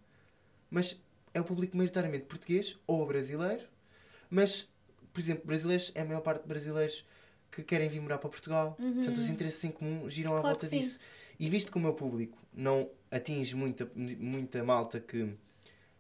[0.70, 1.02] mas
[1.34, 3.64] é o público maioritariamente português ou brasileiro,
[4.30, 4.70] mas,
[5.12, 7.06] por exemplo, brasileiros, é a maior parte de brasileiros
[7.52, 8.76] que querem vir morar para Portugal.
[8.80, 10.42] Portanto, os interesses em comum giram à Uhum.
[10.42, 10.80] Claro volta que sim.
[10.82, 11.00] disso.
[11.40, 15.34] E visto que o meu público não atinge muita, muita malta que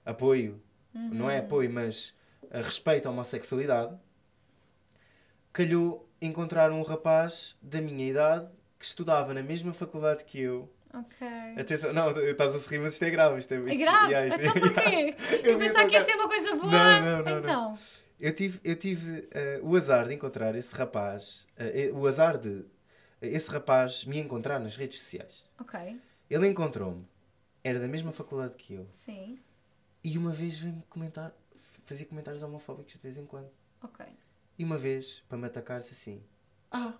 [0.06, 0.62] apoio,
[0.94, 1.30] não Uhum.
[1.32, 2.14] é apoio, mas
[2.52, 3.96] a respeito à homossexualidade,
[5.52, 8.48] calhou encontrar um rapaz da minha idade
[8.80, 10.70] que estudava na mesma faculdade que eu.
[10.94, 11.28] Ok.
[11.60, 13.40] Atenção, não, estás a se rir, mas isto é grave.
[13.40, 14.14] Isto é, É isto- grave?
[14.14, 15.16] yeah, isto- Então porquê?
[15.44, 16.72] Eu Eu pensava que ia ser uma coisa boa.
[16.72, 17.80] Não, não, não, então.
[18.20, 22.64] Eu tive, eu tive eh, o azar de encontrar esse rapaz, eh, o azar de
[23.22, 25.50] esse rapaz me encontrar nas redes sociais.
[25.60, 26.00] Ok.
[26.30, 27.06] Ele encontrou-me,
[27.64, 29.40] era da mesma faculdade que eu, Sim.
[30.04, 31.34] e uma vez veio-me comentar,
[31.86, 33.50] fazia comentários homofóbicos de vez em quando.
[33.82, 34.06] Ok.
[34.60, 36.24] E uma vez, para me atacar, disse assim:
[36.72, 36.94] Ah,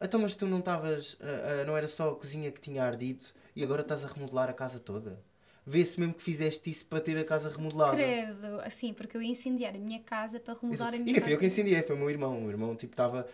[0.00, 3.26] então mas tu não estavas, ah, ah, não era só a cozinha que tinha ardido
[3.54, 5.22] e agora estás a remodelar a casa toda?
[5.66, 7.96] Vê-se mesmo que fizeste isso para ter a casa remodelada.
[7.96, 8.60] Credo.
[8.62, 10.94] Assim, porque eu ia incendiar a minha casa para remodelar Exato.
[10.94, 11.40] a E minha nem fui eu casa.
[11.40, 12.36] que incendiei, foi o meu irmão.
[12.38, 13.26] O meu irmão tipo estava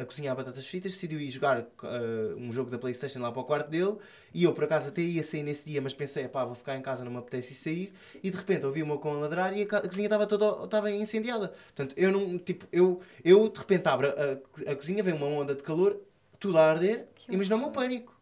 [0.00, 3.44] a cozinhar batatas fritas, decidiu ir jogar ah, um jogo da Playstation lá para o
[3.44, 3.96] quarto dele
[4.32, 6.82] e eu por acaso até ia sair nesse dia, mas pensei, pá, vou ficar em
[6.82, 7.92] casa, não me apetece ir sair
[8.22, 10.64] e de repente ouvi o meu cão a ladrar e a, a cozinha estava toda
[10.64, 11.48] estava incendiada.
[11.48, 15.54] Portanto, eu não, tipo, eu, eu de repente abro a, a cozinha, vem uma onda
[15.54, 16.00] de calor,
[16.38, 18.19] tudo a arder, Que imagina o meu pânico.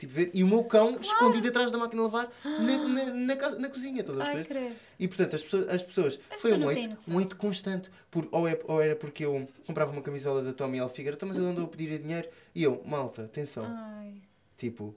[0.00, 3.36] Tipo, ver, e o meu cão escondido atrás da máquina de lavar na, na, na,
[3.36, 4.48] casa, na cozinha, estás a Ai, perceber?
[4.48, 4.76] credo.
[4.98, 7.90] E portanto, as pessoas, as pessoas As foi pessoas um hate, um hate constante.
[8.10, 11.36] Por, ou, é, ou era porque eu comprava uma camisola da Tommy Hilfiger, então, mas
[11.36, 14.14] ele andou a pedir dinheiro e eu, malta, atenção, Ai.
[14.56, 14.96] tipo,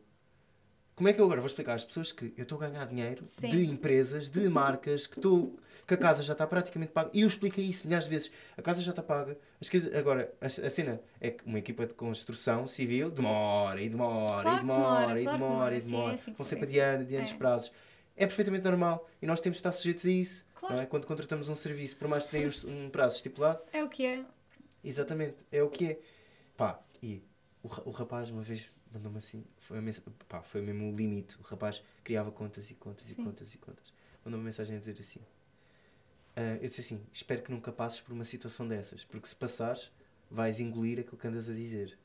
[0.95, 3.25] como é que eu agora vou explicar às pessoas que eu estou a ganhar dinheiro
[3.25, 3.49] Sim.
[3.49, 7.09] de empresas, de marcas, que, estou, que a casa já está praticamente paga?
[7.13, 8.31] E eu expliquei isso milhares de vezes.
[8.55, 9.37] A casa já está paga.
[9.59, 13.89] As coisas- agora, a, a cena é que uma equipa de construção civil demora e
[13.89, 15.75] demora Claro e demora demora, e claro demora demora.
[15.77, 16.11] e Sim, demora.
[16.11, 17.25] é assim que Vão sempre adiando, adiando É.
[17.25, 17.71] os prazos.
[18.15, 20.45] É perfeitamente normal e nós temos de estar sujeitos a isso.
[20.55, 20.75] Claro.
[20.75, 20.85] Não é?
[20.85, 24.23] Quando contratamos um serviço, por mais que tenha um prazo estipulado, É o que é.
[24.83, 25.99] Exatamente, é o que é.
[26.55, 27.23] Pá, e
[27.63, 29.91] o, o rapaz uma vez mandou-me assim, foi, uma
[30.27, 31.37] pá, foi mesmo o limite.
[31.39, 33.23] O rapaz criava contas e contas e Sim.
[33.23, 33.93] contas e contas.
[34.23, 35.19] Mandou-me uma mensagem a dizer assim:
[36.35, 39.91] ah, Eu disse assim, espero que nunca passes por uma situação dessas, porque se passares,
[40.29, 41.97] vais engolir aquilo que andas a dizer.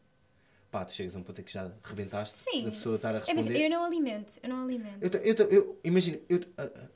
[0.71, 2.65] Pá, tu chegas a um ponto em que já rebentaste Sim.
[2.65, 3.65] da pessoa estar a É, responder.
[3.65, 4.39] eu não alimento.
[4.43, 4.99] Eu não alimento.
[5.15, 6.89] Eu, eu, eu, imagina, eu, ah,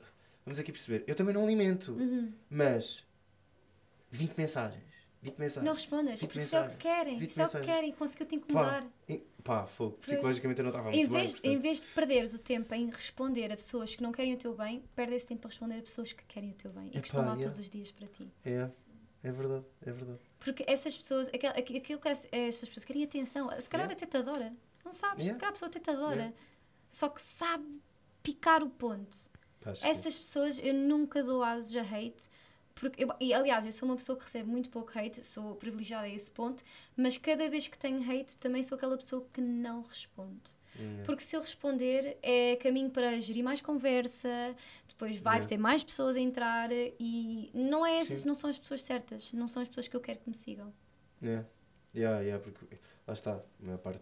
[0.45, 2.31] vamos aqui perceber, eu também não alimento, Uhum.
[2.51, 3.03] mas
[4.11, 4.92] 20 mensagens.
[5.23, 5.65] 20 mensagens.
[5.65, 6.19] Não respondas.
[6.19, 7.17] Vinte porque isso é o que querem.
[7.23, 7.91] Isso é o que querem.
[7.93, 8.85] Conseguiu-te incomodar.
[9.09, 9.97] E- Pá, fogo.
[9.97, 11.41] Psicologicamente eu não estava Em muito vez, bem.
[11.41, 14.37] portanto- em vez de perderes o tempo em responder a pessoas que não querem o
[14.37, 16.89] teu bem, perde esse tempo a responder a pessoas que querem o teu bem e
[16.91, 17.43] Epá, que estão lá yeah.
[17.43, 18.31] todos os dias para ti.
[18.45, 18.69] É,
[19.23, 20.19] é verdade, é verdade.
[20.39, 23.49] Porque essas pessoas, aquel- aqu- aquilo que es- essas pessoas querem atenção.
[23.59, 23.93] Se calhar Yeah.
[23.93, 24.53] até te adora.
[24.85, 25.17] Não sabes?
[25.19, 25.33] Yeah.
[25.33, 26.15] Se calhar a pessoa até te adora.
[26.15, 26.33] Yeah.
[26.89, 27.81] Só que sabe
[28.21, 29.15] picar o ponto.
[29.61, 32.29] Pá, Essas pessoas eu nunca dou asos a hate.
[32.75, 36.05] Porque eu- e aliás, eu sou uma pessoa que recebe muito pouco hate, sou privilegiada
[36.05, 36.63] a esse ponto,
[36.97, 40.41] mas cada vez que tenho hate também sou aquela pessoa que não responde.
[40.75, 41.03] Yeah.
[41.05, 44.55] Porque se eu responder é caminho para gerir mais conversa,
[44.87, 45.49] depois vai Yeah.
[45.49, 48.27] ter mais pessoas a entrar e não é essas, Sim.
[48.27, 50.73] não são as pessoas certas, não são as pessoas que eu quero que me sigam.
[51.21, 51.47] Yeah.
[51.95, 54.01] Yeah, yeah, porque lá está, a maior parte.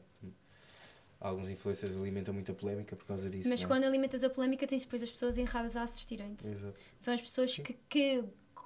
[1.19, 3.47] Alguns influencers alimentam muita polémica por causa disso.
[3.47, 3.67] Mas não é?
[3.67, 6.45] quando alimentas a polémica, tens depois as pessoas erradas a assistirem-te.
[6.97, 8.23] São as pessoas que, que,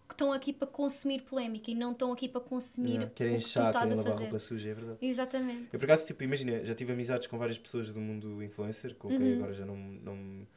[0.07, 3.15] que estão aqui para consumir polémica e não estão aqui para consumir Yeah, o que
[3.15, 4.97] Querem tu chá, estás querem a lavar roupa suja, é verdade.
[5.01, 5.67] Exatamente.
[5.73, 9.09] Eu por acaso, tipo, imagina, já tive amizades com várias pessoas do mundo influencer, com
[9.09, 9.33] quem Uhum.
[9.35, 10.47] agora já não, não,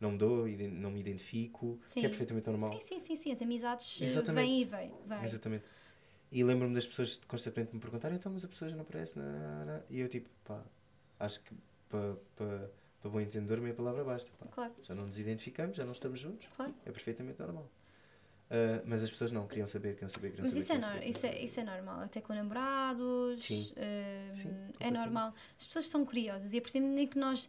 [0.00, 2.00] não me dou, não me identifico, Sim.
[2.00, 2.72] que é perfeitamente normal.
[2.72, 3.32] Sim, sim, sim, sim.
[3.32, 4.46] As amizades eh, Exatamente.
[4.46, 4.92] vêm e vêm.
[5.24, 5.64] Exatamente.
[6.30, 9.24] E lembro-me das pessoas constantemente me perguntarem, então, mas a pessoa já não aparece, não,
[9.24, 9.82] não, não.
[9.88, 10.62] E eu tipo, pá,
[11.20, 11.54] acho que
[11.88, 12.68] para pa,
[13.00, 14.30] pa bom entendedor meia palavra basta.
[14.38, 14.46] pá.
[14.50, 16.74] Claro, Já não nos identificamos, já não estamos juntos, claro.
[16.84, 17.70] é perfeitamente normal.
[18.50, 20.62] Ah, mas as pessoas não, queriam saber, queriam saber, queriam Mas saber.
[20.62, 23.42] isso é, saber, isso, é, isso é normal, até com namorados.
[23.42, 23.72] Sim.
[23.76, 25.34] eh, Sim, é normal.
[25.58, 27.48] As pessoas são curiosas e nem que nós,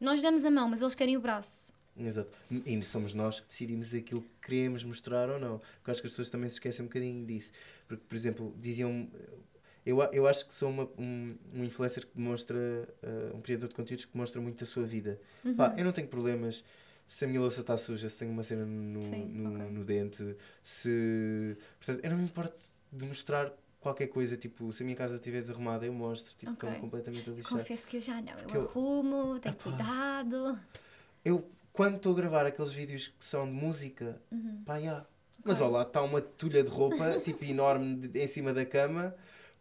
[0.00, 1.72] nós damos a mão, mas eles querem o braço.
[1.96, 2.36] Exato.
[2.66, 5.60] E somos nós que decidimos aquilo que queremos mostrar ou não.
[5.76, 7.52] Porque acho que as pessoas também se esquecem um bocadinho disso.
[7.86, 9.08] Porque, por exemplo, diziam.
[9.86, 12.56] Eu, eu acho que sou uma, um, um influencer que demonstra.
[12.56, 15.20] uh, um criador de conteúdos que demonstra muito a sua vida.
[15.44, 15.54] Uhum.
[15.54, 16.64] Pá, eu não tenho problemas
[17.06, 19.70] se a minha louça está suja, se tenho uma cena no, Sim, no, ok.
[19.70, 21.56] no dente, se.
[21.78, 22.56] Portanto, eu não me importo
[22.92, 24.36] de mostrar qualquer coisa.
[24.36, 26.34] Tipo, se a minha casa estiver desarrumada, eu mostro.
[26.36, 26.68] Tipo, Ok.
[26.68, 27.58] estou completamente a lixar.
[27.58, 28.32] Confesso que eu já não.
[28.32, 30.58] Eu Porque eu- arrumo, tenho cuidado.
[31.24, 34.62] Eu, quando estou a gravar aqueles vídeos que são de música, Uhum.
[34.64, 35.04] pá, já.
[35.44, 39.14] Mas ó lá está uma tulha de roupa, tipo enorme, de- em cima da cama,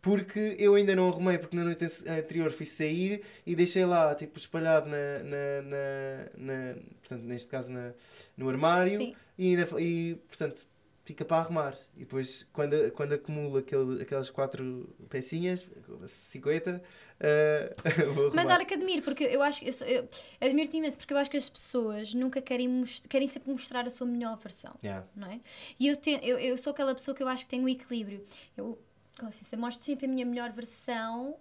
[0.04, 4.38] porque eu ainda não arrumei, porque na noite anterior fui sair e deixei lá, tipo,
[4.38, 7.94] espalhado na, na, na, na- portanto, neste caso na,
[8.36, 9.16] no armário, Sim.
[9.40, 10.68] e, e, portanto,
[11.06, 11.78] fica para arrumar.
[11.96, 15.66] E depois, quando, quando acumulo aquele, aquelas quatro pecinhas,
[16.06, 16.84] 50,
[17.22, 17.74] eh,
[18.14, 18.36] vou arrumar.
[18.36, 20.10] Mas olha que admiro, porque eu acho eu, eu
[20.42, 24.06] admiro-te imenso, porque eu acho que as pessoas nunca querem, querem sempre mostrar a sua
[24.06, 24.76] melhor versão.
[24.84, 25.08] Yeah.
[25.16, 25.40] não é?
[25.80, 28.22] E eu, te, eu, eu sou aquela pessoa que eu acho que tem um equilíbrio.
[28.58, 28.78] Eu,
[29.22, 31.36] licença, mostro sempre a minha melhor versão,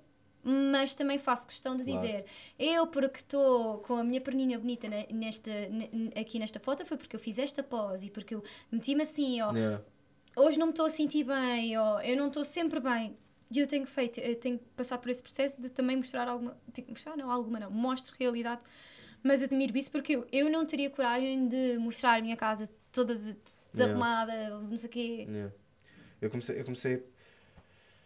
[0.45, 2.01] mas também faço questão de Claro.
[2.01, 2.25] dizer,
[2.59, 6.97] eu porque estou com a minha perninha bonita ne- nesta, ne- aqui nesta foto foi
[6.97, 9.83] porque eu fiz esta pose e porque eu meti-me assim, ó, Yeah.
[10.37, 13.17] hoje não me estou a sentir bem, ou eu não estou sempre bem.
[13.51, 16.57] E eu tenho feito, eu tenho que passar por esse processo de também mostrar alguma,
[16.73, 18.63] tipo, mostrar não, alguma não, mostro realidade,
[19.23, 23.15] mas admiro isso porque eu, eu não teria coragem de mostrar a minha casa toda
[23.15, 25.27] des- desarrumada, não sei o quê.
[25.29, 25.55] Yeah.
[26.21, 27.05] Eu comecei, eu comecei,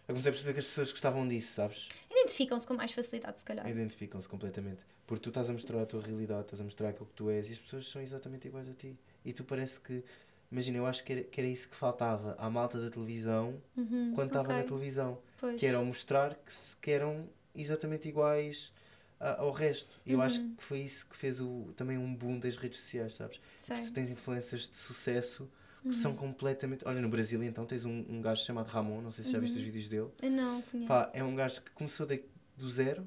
[0.08, 1.88] eu comecei a perceber que as pessoas gostavam disso, sabes?
[2.10, 3.68] Identificam-se com mais facilidade, se calhar.
[3.68, 4.84] Identificam-se completamente.
[5.06, 7.48] Porque tu estás a mostrar a tua realidade, estás a mostrar aquilo que tu és
[7.48, 8.96] e as pessoas são exatamente iguais a ti.
[9.24, 10.02] E tu parece que.
[10.50, 14.12] Imagina, eu acho que era, que era isso que faltava à malta da televisão Uhum,
[14.14, 15.18] quando estava na ok, televisão.
[15.38, 15.58] pois.
[15.58, 18.72] Que eram mostrar que, que eram exatamente iguais
[19.18, 20.00] a- ao resto.
[20.06, 20.54] E eu acho Uhum.
[20.54, 23.40] que foi isso que fez o, também um boom das redes sociais, sabes?
[23.58, 23.74] Sei.
[23.76, 25.50] Porque tu tens influências de sucesso
[25.88, 26.02] que Uhum.
[26.02, 26.86] são completamente.
[26.86, 29.54] Olha, no Brasil então tens um, um gajo chamado Ramon, não sei se já viste
[29.54, 29.58] Uhum.
[29.60, 30.08] os vídeos dele.
[30.22, 30.88] Eu não conheço.
[30.88, 32.24] Pá, é um gajo que começou de-
[32.56, 33.06] do zero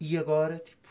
[0.00, 0.82] e agora, tipo,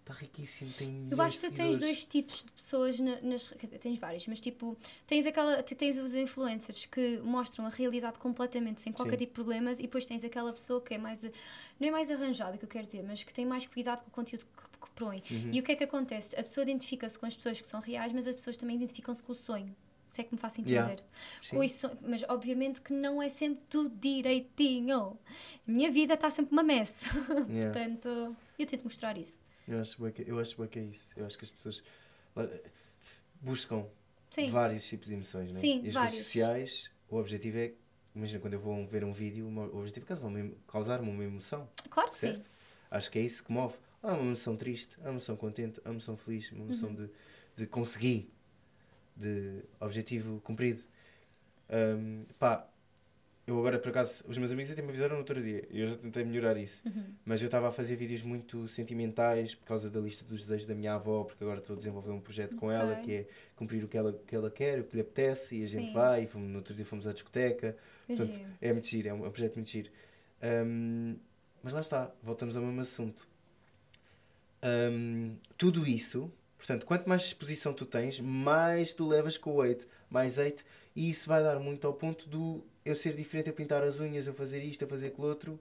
[0.00, 0.70] está riquíssimo.
[0.78, 3.52] Tem Eu acho que tu tens dois tipos de pessoas na- nas.
[3.80, 4.76] Tens vários, mas tipo,
[5.06, 5.60] tens aquela.
[5.64, 9.24] Tens os influencers que mostram a realidade completamente sem qualquer Sim.
[9.24, 11.22] tipo de problemas e depois tens aquela pessoa que é mais.
[11.80, 14.12] Não é mais arranjada, que eu quero dizer, mas que tem mais cuidado com o
[14.12, 15.22] conteúdo que, que põe.
[15.30, 15.50] Uhum.
[15.52, 16.38] E o que é que acontece?
[16.38, 19.32] A pessoa identifica-se com as pessoas que são reais, mas as pessoas também identificam-se com
[19.32, 19.74] o sonho.
[20.06, 20.76] Se é que me faço entender.
[20.76, 21.02] Yeah.
[21.40, 21.62] Sim.
[21.64, 25.18] Isso, mas obviamente que não é sempre tudo direitinho.
[25.66, 27.04] A minha vida está sempre uma mess.
[27.48, 27.72] Yeah.
[27.72, 29.40] Portanto, eu tento mostrar isso.
[29.66, 31.12] Eu acho que, eu acho que é isso.
[31.16, 31.82] Eu acho que as pessoas
[33.40, 33.84] buscam
[34.30, 34.50] Sim.
[34.50, 35.60] vários tipos de emoções, né?
[35.60, 36.14] Sim, e as vários.
[36.14, 37.72] redes sociais, o objetivo é.
[38.14, 41.68] Imagina quando eu vou ver um vídeo, o objetivo é causar-me uma emoção.
[41.90, 42.28] Claro que sim.
[42.28, 42.50] Certo?
[42.90, 43.76] Acho que é isso que move.
[44.06, 46.94] Há uma emoção triste, há uma emoção contente, há uma emoção feliz, uma emoção Uhum.
[46.94, 47.10] de,
[47.56, 48.30] de conseguir,
[49.16, 50.82] de objetivo cumprido.
[51.70, 52.68] Ahm, pá,
[53.46, 55.96] eu agora por acaso, os meus amigos até me avisaram no outro dia eu já
[55.96, 56.82] tentei melhorar isso.
[56.86, 57.04] Uhum.
[57.24, 60.74] Mas eu estava a fazer vídeos muito sentimentais por causa da lista dos desejos da
[60.74, 63.88] minha avó, porque agora estou a desenvolver um projeto com ela que é cumprir o
[63.88, 65.92] que ela, que ela quer, o que lhe apetece, e a gente Sim.
[65.92, 67.76] vai, e fomos, no outro dia fomos à discoteca.
[68.06, 68.46] Portanto, Giro.
[68.62, 69.90] é muito giro, é um, é um projeto muito giro.
[70.42, 71.16] Ahm,
[71.62, 73.26] mas lá está, voltamos ao mesmo assunto.
[74.66, 79.86] Ahm, tudo isso, portanto, quanto mais exposição tu tens, mais tu levas com o hate,
[80.10, 83.84] mais hate, e isso vai dar muito ao ponto do eu ser diferente, eu pintar
[83.84, 85.60] as unhas, eu fazer isto, eu fazer aquilo outro,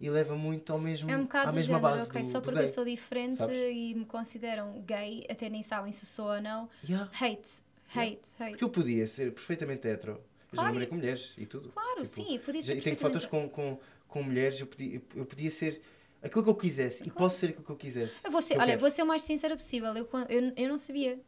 [0.00, 2.40] e leva muito ao mesmo, É um bocado à mesma género, base ok, do, só
[2.40, 2.64] porque gay.
[2.64, 3.54] eu sou diferente sabes?
[3.54, 6.68] e me consideram gay, até nem sabem se sou ou não.
[6.88, 7.62] Yeah, Hate,
[7.94, 8.50] hate, hate.
[8.50, 10.12] Porque eu podia ser perfeitamente hetero.
[10.12, 11.68] Eu já Claro, namorei com mulheres e tudo.
[11.68, 15.00] Claro, Tipo, sim, podia Já- ser E tenho fotos com, com, com mulheres, eu podia,
[15.14, 15.80] eu podia ser
[16.22, 18.24] aquilo que eu quisesse e posso ser aquilo que eu quisesse.
[18.26, 18.80] Eu vou ser, Eu olha, quero.
[18.80, 19.94] vou ser o mais sincera possível.
[19.96, 21.18] Eu, eu, eu não sabia.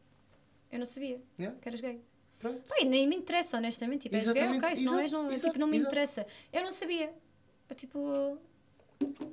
[0.70, 1.59] Eu não sabia Yeah.
[1.61, 2.00] que eras gay.
[2.38, 2.62] Pronto.
[2.78, 4.02] E nem me interessa, honestamente.
[4.02, 5.88] Tipo, és gay, Exatamente, ok, se não és, não, exato, tipo, não me exato.
[5.94, 6.26] interessa.
[6.52, 7.12] Eu não sabia.
[7.68, 8.38] Eu, tipo,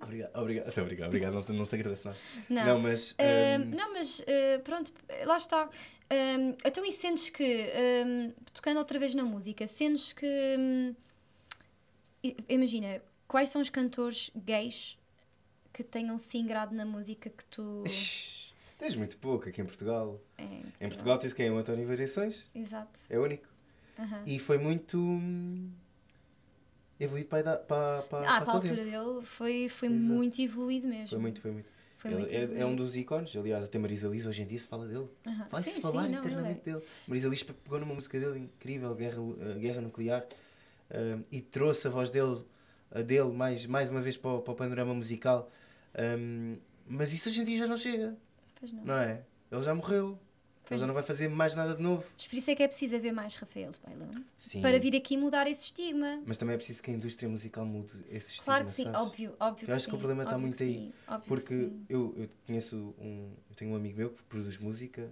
[0.02, 0.68] Obrigado, obrigado.
[0.70, 1.34] Até obrigado, obrigado.
[1.50, 2.18] Não, não se agradece nada.
[2.50, 2.66] Não.
[2.66, 3.16] Não, mas.
[3.18, 4.92] Ahm, hum, não, mas ah, pronto,
[5.26, 5.62] lá está.
[6.10, 10.26] Ahm, então, e sentes que, ahm, tocando outra vez na música, sentes que.
[10.60, 10.96] hum,
[12.24, 14.98] i- imagina, quais são os cantores gays
[15.80, 17.84] que tenham se ingrado na música que tu.
[18.78, 20.20] Tens muito pouco aqui em Portugal.
[20.38, 20.44] É,
[20.82, 21.50] Em Portugal tens quem?
[21.50, 22.50] O António Variações.
[22.54, 23.00] Exato.
[23.10, 23.48] É o único.
[23.98, 24.24] Aham.
[24.26, 24.98] E foi muito.
[24.98, 25.72] hum,
[27.00, 28.92] evoluído para, para, para, Ah, para para a altura tempo.
[28.92, 30.04] dele foi, foi Exato.
[30.04, 31.08] muito evoluído mesmo.
[31.08, 31.70] Foi muito, foi muito.
[31.98, 34.68] Foi Ele é, é um dos ícones, aliás, até Marisa Liz hoje em dia se
[34.68, 35.08] fala dele.
[35.26, 35.48] Aham.
[35.50, 36.82] Vai-se Sim, falar sim, não, eternamente dele.
[37.08, 40.26] Marisa Liz pegou numa música dele incrível, Guerra, uh, Guerra Nuclear,
[40.92, 42.44] um, e trouxe a voz dele,
[42.92, 45.50] a dele mais, mais uma vez para o, para o panorama musical.
[45.98, 46.56] Um,
[46.88, 48.16] mas isso hoje em dia já não chega.
[48.60, 48.84] Pois não.
[48.84, 49.24] não é?
[49.52, 50.10] Ele já morreu.
[50.10, 50.20] Ele
[50.68, 52.06] Pois já não vai fazer mais nada de novo.
[52.16, 54.62] Mas por isso é que é preciso haver mais Rafael Bailão Sim.
[54.62, 56.22] para vir aqui mudar esse estigma.
[56.24, 59.00] Mas também é preciso que a indústria musical mude esse estigma, Claro que sim, sabes?
[59.00, 61.72] óbvio, óbvio Eu acho que sim, o problema está muito que aí, sim, que Porque
[61.90, 63.34] eu, eu conheço um.
[63.50, 65.10] Eu tenho um amigo meu que produz música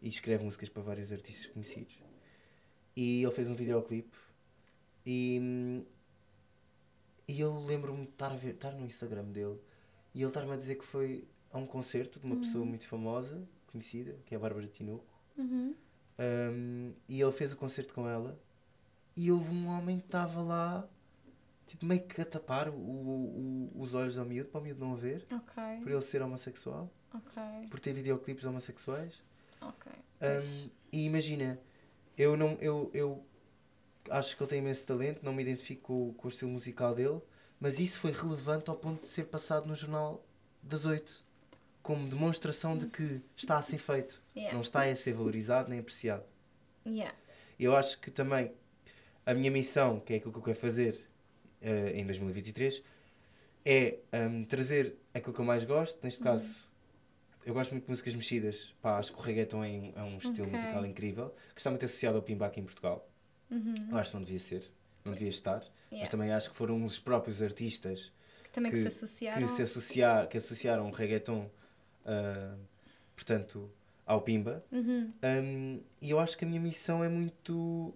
[0.00, 1.98] e escreve músicas para vários artistas conhecidos.
[2.96, 4.16] E ele fez um videoclipe
[5.04, 5.82] e.
[7.28, 9.58] E eu lembro-me de estar, a ver, estar no Instagram dele
[10.14, 13.42] e ele estar-me a dizer que foi a um concerto de uma pessoa muito famosa,
[13.66, 15.04] conhecida, que é a Bárbara Tinoco.
[15.36, 15.74] Uhum.
[16.18, 18.38] Um, e ele fez o concerto com ela
[19.16, 20.88] e houve um homem que estava lá
[21.66, 24.94] tipo meio que a tapar o, o- os olhos ao miúdo para o miúdo não
[24.94, 29.24] ver Ok, por ele ser homossexual ok, por ter videoclipes homossexuais
[29.60, 29.90] ok.
[30.22, 31.58] Um, e imagina
[32.16, 33.24] eu não eu, eu
[34.10, 37.20] acho que ele tem imenso talento não me identifico com, com o estilo musical dele
[37.64, 40.22] mas isso foi relevante ao ponto de ser passado no jornal
[40.62, 41.24] das oito
[41.82, 44.52] como demonstração de que está a ser feito Yeah.
[44.54, 46.24] não está a ser valorizado nem apreciado
[46.86, 47.14] Yeah.
[47.58, 48.52] eu acho que também
[49.24, 51.00] a minha missão, que é aquilo que eu quero fazer
[51.62, 52.82] eh, em 2023,
[53.64, 55.98] é hum, trazer aquilo que eu mais gosto.
[56.04, 56.24] Neste Uhum.
[56.24, 56.54] caso,
[57.46, 58.74] eu gosto muito de músicas mexidas.
[58.82, 60.58] Pá, acho que o reggaeton é um, é um estilo Ok.
[60.60, 63.08] musical incrível, que está muito associado ao pimba aqui em Portugal.
[63.50, 63.74] Uhum.
[63.90, 64.70] Eu acho que não devia ser,
[65.04, 65.58] não devia estar.
[65.58, 66.10] Mas Yeah.
[66.10, 68.10] também acho que foram os próprios artistas
[68.42, 69.42] Que também que, que- se associaram.
[69.42, 71.48] que, se associar, que associaram o reggaeton,
[72.06, 72.56] ah,
[73.14, 73.70] portanto,
[74.06, 74.64] ao pimba.
[74.72, 75.12] Uhum.
[75.22, 77.94] Um, e eu acho que a minha missão é muito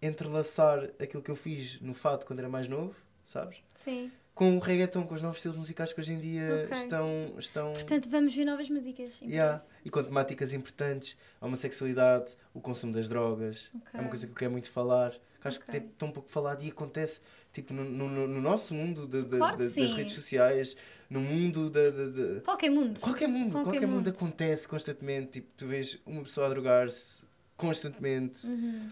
[0.00, 3.58] entrelaçar aquilo que eu fiz no fado quando era mais novo, sabes?
[3.74, 4.10] Sim.
[4.36, 6.76] Com o reggaeton, com os novos estilos musicais que hoje em dia Ok.
[6.76, 9.22] estão, estão Portanto, vamos ver novas músicas.
[9.22, 13.70] yeah, e com temáticas importantes, a homossexualidade, o consumo das drogas.
[13.74, 13.88] Ok.
[13.94, 15.12] É uma coisa que eu quero muito falar.
[15.40, 15.72] Que acho Ok.
[15.72, 17.18] que tem tão pouco falado e acontece
[17.50, 20.76] tipo, no, no, no nosso mundo de- de- Claro de- das redes sociais,
[21.08, 21.88] no mundo da.
[21.88, 23.00] da- Qualquer mundo.
[23.00, 23.96] Qualquer mundo, Qualquer qualquer, mundo.
[23.96, 24.10] mundo.
[24.10, 25.30] acontece constantemente.
[25.40, 27.24] Tipo, tu vês uma pessoa a drogar-se
[27.56, 28.46] constantemente.
[28.46, 28.90] Uhum.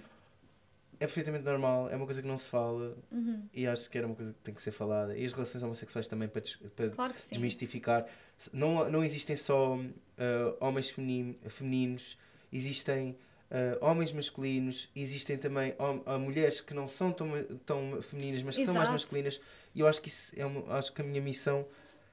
[1.00, 3.48] É perfeitamente normal, é uma coisa que não se fala Uhum.
[3.52, 5.16] e acho que era uma coisa que tem que ser falada.
[5.16, 8.06] E as relações homossexuais também para, des- para Claro desmistificar.
[8.52, 9.78] Não, não existem só
[10.18, 12.16] ah, homens femini- femininos,
[12.52, 13.16] existem
[13.50, 17.28] ah, homens masculinos, existem também hom- mulheres que não são tão,
[17.66, 19.40] tão femininas, mas que são mais masculinas.
[19.74, 21.66] E eu acho que isso é uma, acho que a minha missão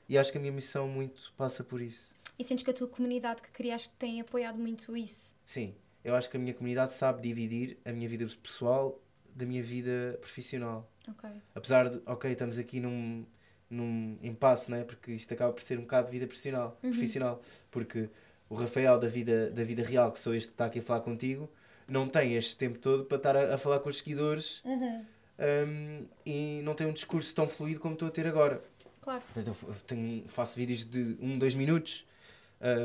[0.09, 2.11] e acho que a minha missão muito passa por isso.
[2.37, 5.31] E sentes que a tua comunidade que criaste tem apoiado muito isso.
[5.45, 8.99] Sim, eu acho que a minha comunidade sabe dividir a minha vida pessoal
[9.35, 10.89] da minha vida profissional.
[11.07, 11.29] Ok.
[11.55, 13.25] Apesar de, ok, estamos aqui num,
[13.69, 14.83] num impasse, né?
[14.83, 16.91] porque isto acaba por ser um bocado de vida profissional, Uhum.
[16.91, 17.41] profissional.
[17.69, 18.09] Porque
[18.49, 20.99] o Rafael da vida, da vida real, que sou este que está aqui a falar
[21.01, 21.49] contigo,
[21.87, 25.05] não tem este tempo todo para estar a, a falar com os seguidores Uhum.
[25.39, 28.61] hum, e não tem um discurso tão fluido como estou a ter agora.
[29.01, 29.21] Claro.
[29.33, 32.05] Portanto, eu tenho, faço vídeos de um, dois minutos,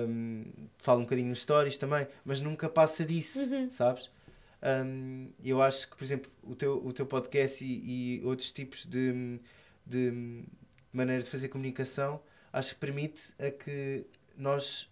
[0.09, 0.45] hum,
[0.79, 3.71] falo um bocadinho nos stories também, mas nunca passa disso, Uhum.
[3.71, 4.11] sabes?
[4.85, 8.85] Hum, eu acho que, por exemplo, o teu, o teu podcast e, e outros tipos
[8.87, 9.39] de,
[9.87, 10.45] de
[10.93, 12.21] maneira de fazer comunicação,
[12.53, 14.89] acho que permite a que nós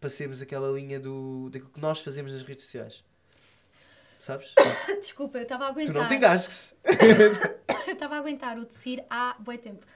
[0.00, 3.04] passemos aquela linha do, daquilo que nós fazemos nas redes sociais.
[4.18, 4.54] Sabes?
[5.00, 5.94] Desculpa, eu estava a tu aguentar.
[5.94, 6.74] não te engasgues.
[7.86, 9.86] Eu estava a aguentar o tossir há bué tempo.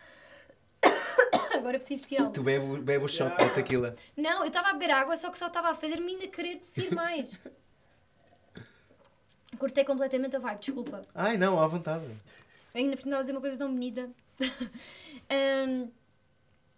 [1.58, 2.30] Agora preciso tirá-lo.
[2.30, 3.94] Tu bebe, bebe o shot da tequila.
[4.16, 6.94] Não, eu estava a beber água, só que só estava a fazer-me ainda querer tossir
[6.94, 7.28] mais.
[9.58, 11.02] Cortei completamente a vibe, desculpa.
[11.14, 12.06] Ai não, à vontade.
[12.74, 14.08] Ainda precisava dizer uma coisa tão bonita.
[15.30, 15.90] Hum,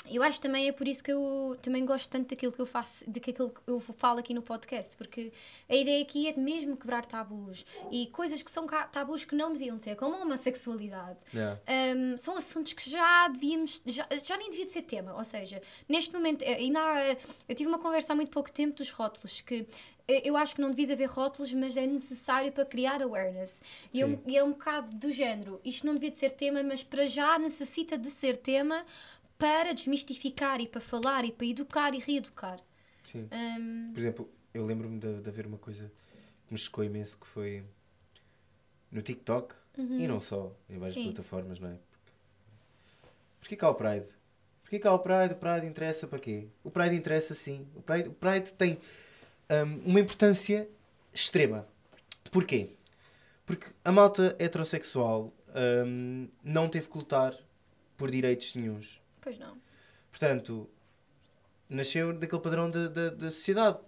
[0.09, 3.09] eu acho também é por isso que eu também gosto tanto daquilo que eu faço,
[3.09, 5.31] de que aquilo que eu falo aqui no podcast, porque
[5.69, 9.53] a ideia aqui é de mesmo quebrar tabus e coisas que são tabus que não
[9.53, 11.23] deviam ser, como a homossexualidade.
[11.35, 11.61] Yeah.
[11.69, 15.15] Um, são assuntos que já devíamos, já, já nem devia de ser tema.
[15.15, 17.17] Ou seja, neste momento, eh, ainda há,
[17.49, 19.67] eu tive uma conversa há muito pouco tempo dos rótulos, que
[20.09, 23.63] eh, eu acho que não devia de haver rótulos, mas é necessário para criar awareness.
[23.93, 25.61] E é, um, e é um bocado do género.
[25.65, 28.85] Isto não devia de ser tema, mas para já necessita de ser tema
[29.41, 32.61] para desmistificar e para falar e para educar e reeducar.
[33.05, 33.29] Sim.
[33.33, 35.91] Hum, Por exemplo, eu lembro-me de, de haver uma coisa
[36.47, 37.65] que me chocou imenso que foi
[38.93, 41.03] no TikTok e não só, em várias Uhum.
[41.05, 41.13] Sim.
[41.13, 41.79] plataformas, não é?
[43.41, 44.07] Porque, porquê cá o Pride?
[44.63, 45.35] Porquê cá o Pride?
[45.35, 46.47] O Pride interessa para quê?
[46.63, 47.67] O Pride interessa sim.
[47.75, 48.79] O Pride, o Pride tem
[49.51, 50.69] hum, uma importância
[51.13, 51.67] extrema.
[52.31, 52.71] Porquê?
[53.47, 55.33] Porque a malta heterossexual
[55.87, 57.35] hum, não teve que lutar
[57.97, 59.00] por direitos nenhuns.
[59.21, 59.61] Pois não.
[60.11, 60.69] Portanto,
[61.69, 63.79] nasceu daquele padrão da, da, da sociedade.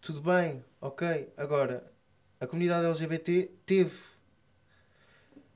[0.00, 1.32] Tudo bem, ok.
[1.36, 1.92] Agora,
[2.40, 4.12] a comunidade LGBT teve.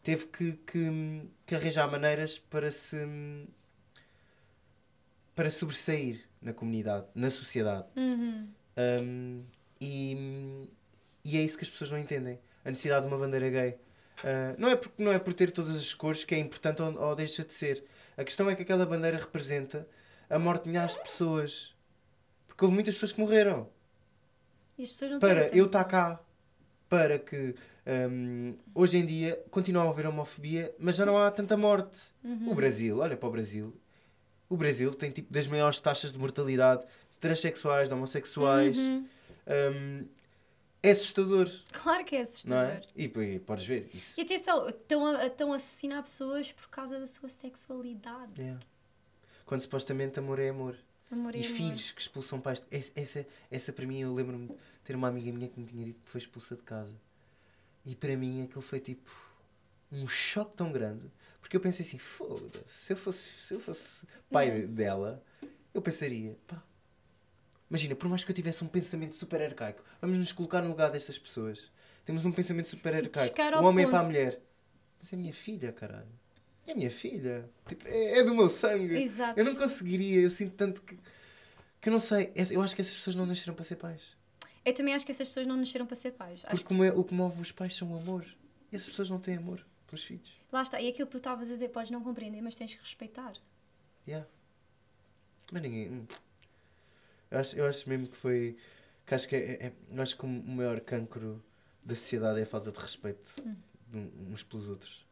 [0.02, 2.96] Teve que, que, que arranjar maneiras para se.
[5.34, 7.86] para sobressair na comunidade, na sociedade.
[7.96, 8.48] Uhum.
[8.78, 9.44] Um,
[9.80, 10.68] e,
[11.24, 12.38] e é isso que as pessoas não entendem.
[12.64, 13.70] A necessidade de uma bandeira gay.
[14.22, 16.96] Uh, não, é por, não é por ter todas as cores que é importante ou,
[16.96, 17.84] ou deixa de ser.
[18.17, 19.87] A questão é que aquela bandeira representa
[20.29, 21.75] a morte de milhares de pessoas.
[22.47, 23.69] Porque houve muitas pessoas que morreram.
[24.79, 26.21] E as pessoas não Para eu estar cá.
[26.89, 27.55] Para que
[28.11, 32.12] um, hoje em dia continue a haver homofobia, mas já não há tanta morte.
[32.23, 32.51] Uhum.
[32.51, 33.77] O Brasil, olha para o Brasil.
[34.49, 38.79] O Brasil tem tipo das maiores taxas de mortalidade de transexuais, de homossexuais.
[38.79, 39.07] Uhum.
[39.47, 40.09] Um,
[40.83, 42.64] é assustador, Claro que é assustador.
[42.64, 42.81] é?
[42.95, 44.18] E, e podes ver isso.
[44.18, 48.41] E atenção, estão a, estão a assassinar pessoas por causa da sua sexualidade.
[48.41, 48.61] Yeah.
[49.45, 50.77] Quando supostamente amor é amor.
[51.11, 51.57] Amor e e amor.
[51.57, 52.66] filhos que expulsam pais.
[52.70, 54.55] Essa, essa, essa para mim, eu lembro-me de
[54.85, 56.95] ter uma amiga minha que me tinha dito que foi expulsa de casa.
[57.85, 59.11] E para mim aquilo foi tipo
[59.91, 61.11] um choque tão grande.
[61.41, 64.74] Porque eu pensei assim, foda-se, se eu fosse, se eu fosse pai Não.
[64.74, 65.22] dela,
[65.72, 66.61] eu pensaria, pá.
[67.69, 70.91] Imagina, por mais que eu tivesse um pensamento super arcaico, vamos nos colocar no lugar
[70.91, 71.71] destas pessoas.
[72.05, 73.19] Temos um pensamento super arcaico.
[73.35, 74.12] chegar ao O homem é para a ponto.
[74.12, 74.41] mulher.
[75.01, 76.07] Mas é minha filha, caralho.
[76.67, 77.49] É minha filha.
[77.67, 78.95] Tipo, é, é do meu sangue.
[78.97, 79.39] Exato.
[79.39, 80.97] Eu não conseguiria, eu sinto tanto que.
[81.81, 82.33] que eu não sei.
[82.51, 84.17] Eu acho que essas pessoas não nasceram para ser pais.
[84.64, 86.45] Eu também acho que essas pessoas não nasceram para ser pais.
[86.49, 88.25] Porque me- o que move os pais são o amor.
[88.73, 90.29] E essas pessoas não têm amor pelos filhos.
[90.49, 90.81] que lá está.
[90.81, 93.35] E aquilo que tu estavas a dizer, podes não compreender, mas tens que respeitar.
[94.07, 94.27] Yeah.
[95.53, 96.07] Mas ninguém.
[97.31, 98.57] Eu acho, eu acho mesmo que foi.
[99.05, 101.43] Que acho que é, é- eu acho que o maior cancro
[101.85, 103.55] da sociedade é a falta de respeito Hum.
[103.95, 105.05] um- uns pelos outros.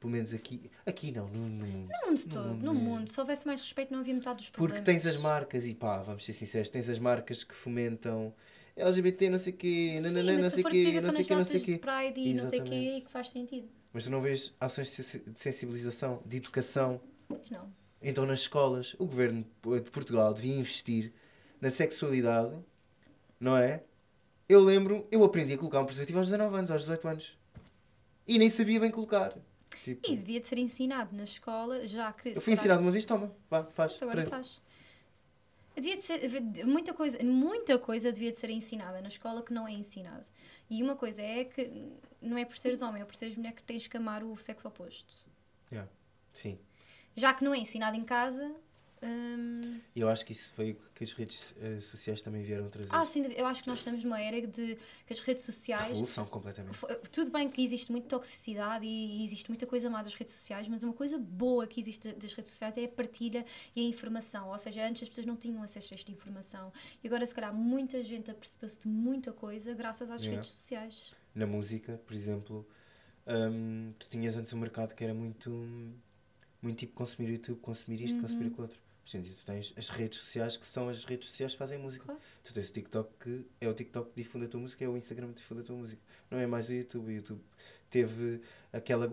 [0.00, 0.70] Pelo menos aqui.
[0.86, 1.88] Aqui não, no, no mundo.
[2.02, 2.74] No mundo todo, no mesmo.
[2.74, 3.08] mundo.
[3.10, 4.82] Se houvesse mais respeito, não havia metade dos Porque problemas.
[4.84, 8.32] tens as marcas, e pá, vamos ser sinceros, tens as marcas que fomentam
[8.76, 11.22] LGBT, não sei o quê, Sim, nananã, não se sei o for quê, não sei
[11.24, 11.78] o quê, não sei o quê.
[11.78, 13.68] Pride e não sei o quê, e que faz sentido.
[13.92, 17.00] Mas tu não vês ações de sensi- de sensibilização, de educação.
[17.28, 17.72] Mas não.
[18.00, 19.44] Então, nas escolas, o governo
[19.82, 21.12] de Portugal devia investir
[21.60, 22.54] na sexualidade,
[23.38, 23.82] não é?
[24.48, 27.38] Eu lembro, eu aprendi a colocar um preservativo aos 19 anos, aos 18 anos.
[28.26, 29.34] E nem sabia bem colocar.
[29.82, 32.30] Tipo, E devia de ser ensinado na escola, já que.
[32.30, 33.92] eu fui ensinado uma vez, toma, vá, faz.
[33.92, 34.60] Isto agora faz.
[35.74, 39.66] Devia de ser, muita coisa, muita coisa devia de ser ensinada na escola que não
[39.68, 40.26] é ensinado.
[40.68, 41.70] E uma coisa é que
[42.20, 44.66] não é por seres homem, é por seres mulher que tens que amar o sexo
[44.66, 45.14] oposto.
[45.70, 45.88] Yeah.
[46.34, 46.58] Sim.
[47.14, 48.54] Já que não é ensinado em casa.
[49.94, 52.90] E eu acho que isso foi o que as redes eh, sociais também vieram trazer.
[52.92, 54.76] ah, sim, eu acho que nós estamos numa era de
[55.06, 55.88] que as redes sociais.
[55.88, 56.78] Revolução completamente.
[57.10, 60.82] Tudo bem que existe muita toxicidade e existe muita coisa má das redes sociais, mas
[60.82, 63.44] uma coisa boa que existe das redes sociais é a partilha
[63.74, 64.48] e a informação.
[64.50, 66.72] Ou seja, antes as pessoas não tinham acesso a esta informação.
[67.02, 70.36] E agora, se calhar, muita gente apercebeu-se de muita coisa graças às Yeah.
[70.36, 71.12] redes sociais.
[71.34, 72.66] Na música, por exemplo,
[73.26, 75.50] hum, tu tinhas antes um mercado que era muito,
[76.62, 78.50] muito tipo consumir YouTube, consumir isto, consumir Uhum.
[78.52, 78.87] aquilo outro.
[79.10, 82.04] Dia tu tens as redes sociais que são as redes sociais que fazem música.
[82.04, 82.20] Claro.
[82.44, 84.96] Tu tens o TikTok que é o TikTok que difunde a tua música, é o
[84.96, 86.02] Instagram que difunde a tua música.
[86.30, 87.06] Não é mais o YouTube.
[87.06, 87.40] O YouTube
[87.90, 88.40] teve
[88.72, 89.08] aquela.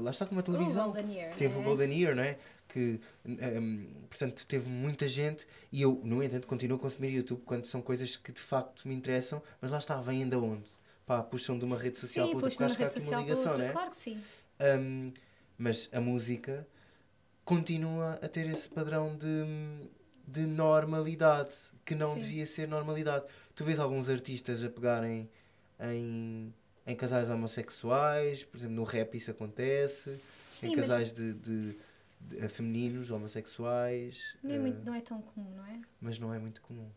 [0.00, 0.90] Lá está como a televisão.
[0.90, 1.60] O Year, Teve né?
[1.60, 2.38] o Golden Year, não é?
[2.68, 7.64] Que, hum, portanto, teve muita gente e eu, no entanto, continuo a consumir YouTube quando
[7.66, 10.68] são coisas que de facto me interessam, mas lá está, vêm de onde?
[11.06, 13.56] Pá, puxam de uma rede social Sim, para outra, porque acho que há uma ligação,
[13.56, 13.70] não é?
[13.70, 14.20] Claro que sim.
[14.60, 15.12] Hum,
[15.56, 16.66] mas a música
[17.46, 19.88] continua a ter esse padrão de,
[20.26, 22.18] de normalidade que não Sim.
[22.18, 23.24] devia ser normalidade.
[23.54, 25.30] Tu vês alguns artistas a pegarem
[25.80, 26.52] em,
[26.84, 30.18] em casais homossexuais, por exemplo, no rap isso acontece,
[30.50, 31.76] Sim, em mas casais de, de-
[32.20, 35.80] de- eh, femininos homossexuais, não é, muito- não é tão comum, não é?
[36.00, 36.90] mas não é muito comum.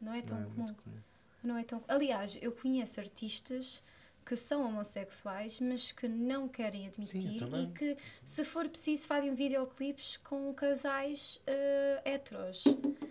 [0.00, 0.56] Não é tão não é comum.
[0.58, 0.96] muito comum.
[1.42, 1.82] Não é tão...
[1.88, 3.82] Aliás, eu conheço artistas
[4.28, 7.64] que são homossexuais, mas que não querem admitir também.
[7.64, 12.62] e que, se for preciso, fazem videoclipes com casais eh, heteros.
[12.66, 13.08] Um,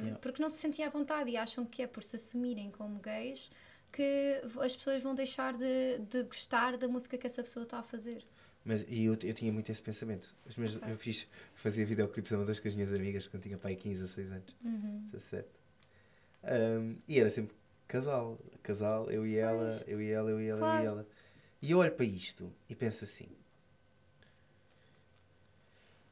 [0.00, 0.18] Yeah.
[0.22, 3.50] Porque não se sentem à vontade e acham que é por se assumirem como gays
[3.92, 7.82] que as pessoas vão deixar de, de gostar da música que essa pessoa está a
[7.82, 8.24] fazer.
[8.64, 10.34] Mas, e eu, eu tinha muito esse pensamento.
[10.46, 10.90] Os meus, Ok.
[10.92, 14.32] Eu fiz, fazia videoclipes a uma das minhas amigas quando tinha pai 15 a 6
[14.32, 15.08] anos, Uhum.
[15.12, 15.48] 17.
[16.42, 17.54] Um, e era sempre
[17.90, 19.88] casal, casal, eu e ela, Pois.
[19.88, 20.82] eu e ela, eu e ela, eu Claro.
[20.82, 21.06] e ela.
[21.62, 23.28] E eu olho para isto e penso assim.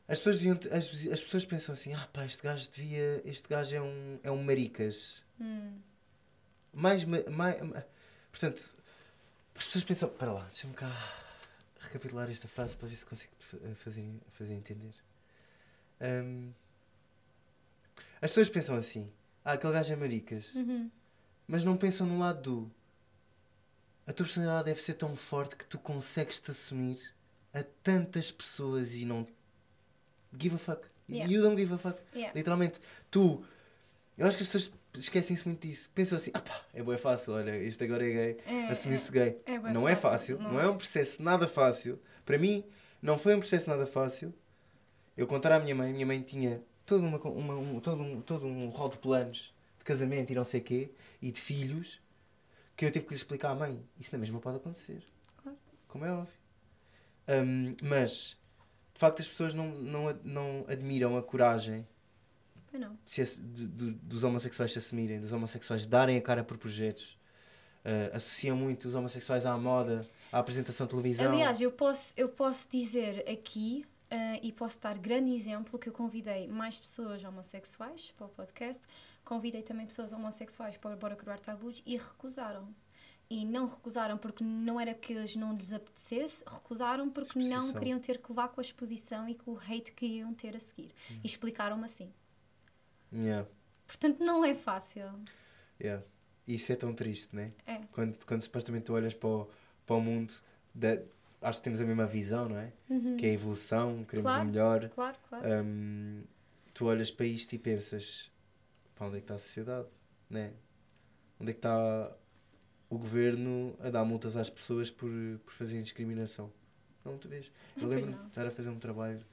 [0.08, 3.74] As pessoas, deviam, as, as pessoas pensam assim, ah pá, este gajo devia, este gajo
[3.76, 5.22] é um, é um maricas.
[5.40, 5.78] Hum.
[6.72, 7.84] Mais, ma- mai- ma-
[8.30, 8.76] portanto,
[9.54, 10.90] as pessoas pensam, para lá, deixa-me cá
[11.80, 13.32] recapitular esta frase para ver se consigo
[13.76, 14.94] fazer, fazer entender.
[16.00, 16.52] Hum,
[18.20, 19.12] as pessoas pensam assim,
[19.44, 20.90] ah, aquele gajo é maricas, Uhum.
[21.48, 22.70] Mas não pensam no lado do
[24.06, 26.98] a tua personalidade deve ser tão forte que tu consegues te assumir
[27.52, 29.26] a tantas pessoas e não
[30.40, 30.82] give a fuck.
[31.10, 31.32] Yeah.
[31.32, 31.98] You don't give a fuck.
[32.14, 32.32] Yeah.
[32.34, 32.80] Literalmente,
[33.10, 33.42] tu.
[34.16, 35.88] Eu acho que as pessoas esquecem-se muito disso.
[35.94, 39.40] Pensam assim, ah pá, é boa fácil, olha, este agora é gay, É, assumir-se gay.
[39.46, 41.98] é não é fácil, não, é um processo nada fácil.
[42.26, 42.64] Para mim,
[43.00, 44.34] não foi um processo nada fácil.
[45.16, 48.46] Eu contar à minha mãe, minha mãe tinha todo, uma, uma- um, todo, um, todo
[48.46, 49.54] um rol de planos
[49.88, 52.00] casamento e não sei quê, e de filhos,
[52.76, 53.74] que eu tive que lhe explicar à mãe.
[53.98, 55.02] Isso na mesma pode acontecer.
[55.42, 55.58] Claro.
[55.88, 56.34] Como é óbvio.
[57.28, 58.36] Hum, mas,
[58.94, 61.86] de facto, as pessoas não, não, não admiram a coragem
[62.72, 67.16] de se de- do- dos homossexuais se assumirem, dos homossexuais darem a cara por projetos.
[67.84, 71.30] Uh, associam muito os homossexuais à moda, à apresentação de televisão.
[71.32, 75.92] Aliás, eu posso, eu posso dizer aqui ah, e posso dar grande exemplo que eu
[75.92, 78.82] convidei mais pessoas homossexuais para o podcast,
[79.24, 82.74] convidei também pessoas homossexuais para Bora Criar Tabus e recusaram.
[83.30, 87.78] E não recusaram porque não era que eles não lhes apetecesse, recusaram porque não Exposição.
[87.78, 90.60] queriam ter que levar com a exposição e com o hate que iam ter a
[90.60, 90.94] seguir.
[91.10, 91.20] Hum.
[91.22, 92.10] E explicaram-me assim.
[93.12, 93.46] Yeah,
[93.86, 95.04] Portanto, não é fácil.
[95.80, 96.02] yeah.
[96.46, 97.52] Isso é tão triste, né?
[97.66, 97.80] É.
[97.92, 99.50] Quando, quando supostamente tu olhas para o,
[99.84, 100.32] para o mundo,
[100.74, 101.02] da-
[101.42, 102.72] acho que temos a mesma visão, não é?
[103.16, 104.42] Que é a evolução, queremos Claro.
[104.42, 104.88] o melhor.
[104.90, 105.48] Claro, claro.
[105.64, 106.22] Hum,
[106.74, 108.30] tu olhas para isto e pensas:
[108.94, 109.88] para onde é que está a sociedade?
[110.30, 110.52] Né?
[111.40, 112.16] Onde é que está
[112.90, 115.10] o governo a dar multas às pessoas por,
[115.44, 116.52] por fazerem discriminação?
[117.04, 117.50] Não te vês.
[117.80, 118.22] Eu lembro-me não.
[118.24, 119.24] de estar a fazer um trabalho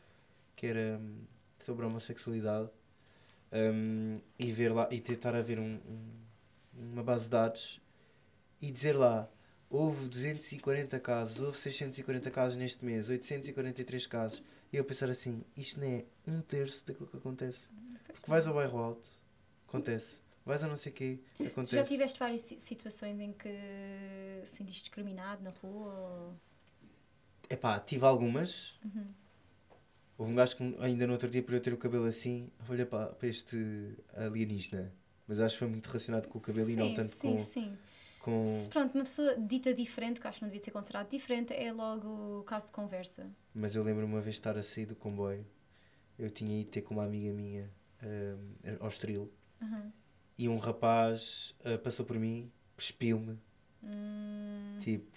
[0.55, 1.23] que era hum,
[1.59, 2.69] sobre a homossexualidade
[3.51, 6.25] hum, e ver lá e tentar a ver um- um-
[6.93, 7.81] uma base de dados
[8.61, 9.29] e dizer lá
[9.69, 15.79] houve 240 casos, houve 640 casos neste mês, 843 casos e eu pensar assim, isto
[15.79, 17.67] não é um terço daquilo que acontece
[18.07, 19.09] porque vais ao bairro alto,
[19.67, 23.33] acontece vais a não sei o quê, Tu acontece já tiveste várias si- situações em
[23.33, 23.49] que
[24.45, 25.93] se sentiste discriminado na rua?
[25.93, 26.33] Ou...
[27.49, 29.05] Epá, tive algumas Uhum.
[30.17, 32.85] Houve um gajo que ainda no outro dia, por eu ter o cabelo assim, olha
[32.85, 33.57] para, para este
[34.13, 34.91] alienígena.
[35.27, 37.77] Mas acho que foi muito relacionado com o cabelo e não tanto sim, com, sim.
[38.25, 38.43] Com.
[38.69, 42.43] Pronto, uma pessoa dita diferente, que acho que não devia ser considerado diferente, é logo
[42.43, 43.29] caso de conversa.
[43.53, 45.45] Mas eu lembro uma vez de estar a sair do comboio.
[46.17, 47.69] Eu tinha ido ter com uma amiga minha
[48.03, 49.91] hum, ao Estoril Uhum.
[50.37, 53.37] e um rapaz ah, passou por mim, espiu-me.
[53.83, 55.11] Hum, Tipo,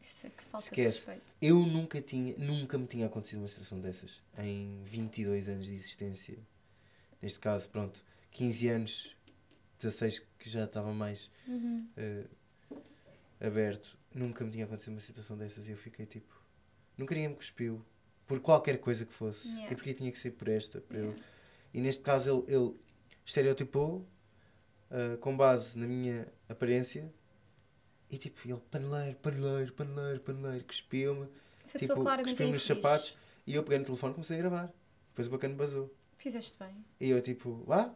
[0.00, 0.96] isso é que falta esquece.
[1.06, 1.36] respeito.
[1.40, 6.38] eu nunca tinha, nunca me tinha acontecido uma situação dessas em 22 anos de existência.
[7.22, 9.16] Neste caso, pronto, 15 anos,
[9.78, 11.86] 16 que já estava mais Uhum.
[11.96, 12.24] eh,
[13.40, 16.34] aberto, nunca me tinha acontecido uma situação dessas e eu fiquei tipo,
[16.96, 17.84] nunca ninguém me cuspiu
[18.26, 19.48] por qualquer coisa que fosse.
[19.48, 19.72] Yeah.
[19.72, 20.80] E porque tinha que ser por esta?
[20.80, 21.22] por Yeah.
[21.72, 22.74] E neste caso ele, ele
[23.24, 24.06] estereotipou
[24.90, 27.12] eh, com base na minha aparência
[28.10, 31.28] e tipo, ele paneleiro, paneleiro, paneleiro, paneleiro, cuspiu-me,
[31.74, 33.16] a tipo, é cuspiu-me nos sapatos
[33.46, 34.72] e eu peguei no telefone e comecei a gravar.
[35.10, 35.94] Depois o bacana basou.
[36.16, 36.84] Fizeste bem.
[36.98, 37.94] E eu tipo, ah,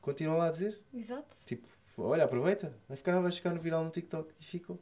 [0.00, 0.80] continua lá a dizer.
[0.94, 1.34] Exato.
[1.44, 1.66] Tipo,
[1.98, 4.32] olha, aproveita, vai ficar, vai ficar no viral no TikTok.
[4.40, 4.80] E ficou.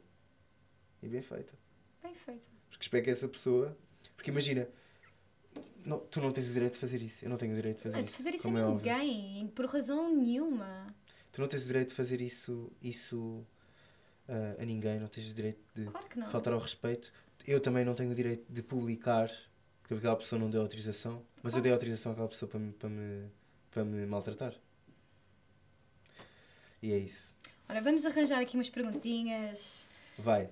[1.01, 1.53] E bem feito.
[2.01, 2.47] Bem feito.
[2.69, 3.77] Porque espero que essa pessoa.
[4.15, 4.67] Porque imagina,
[5.85, 7.25] não, tu não tens o direito de fazer isso.
[7.25, 8.17] Eu não tenho o direito de fazer Ah, de isso.
[8.17, 10.87] fazer isso a é ninguém, por razão nenhuma.
[11.31, 13.45] Tu não tens o direito de fazer isso, isso
[14.27, 14.99] ah, a ninguém.
[14.99, 17.11] Não tens o direito de Claro faltar ao respeito.
[17.47, 19.29] Eu também não tenho o direito de publicar
[19.81, 21.25] porque aquela pessoa não deu autorização.
[21.41, 21.63] Mas eu Claro.
[21.63, 23.29] dei autorização àquela pessoa para me, para me,
[23.71, 24.53] para me maltratar.
[26.81, 27.33] E é isso.
[27.69, 29.87] Ora, vamos arranjar aqui umas perguntinhas.
[30.17, 30.49] Vai.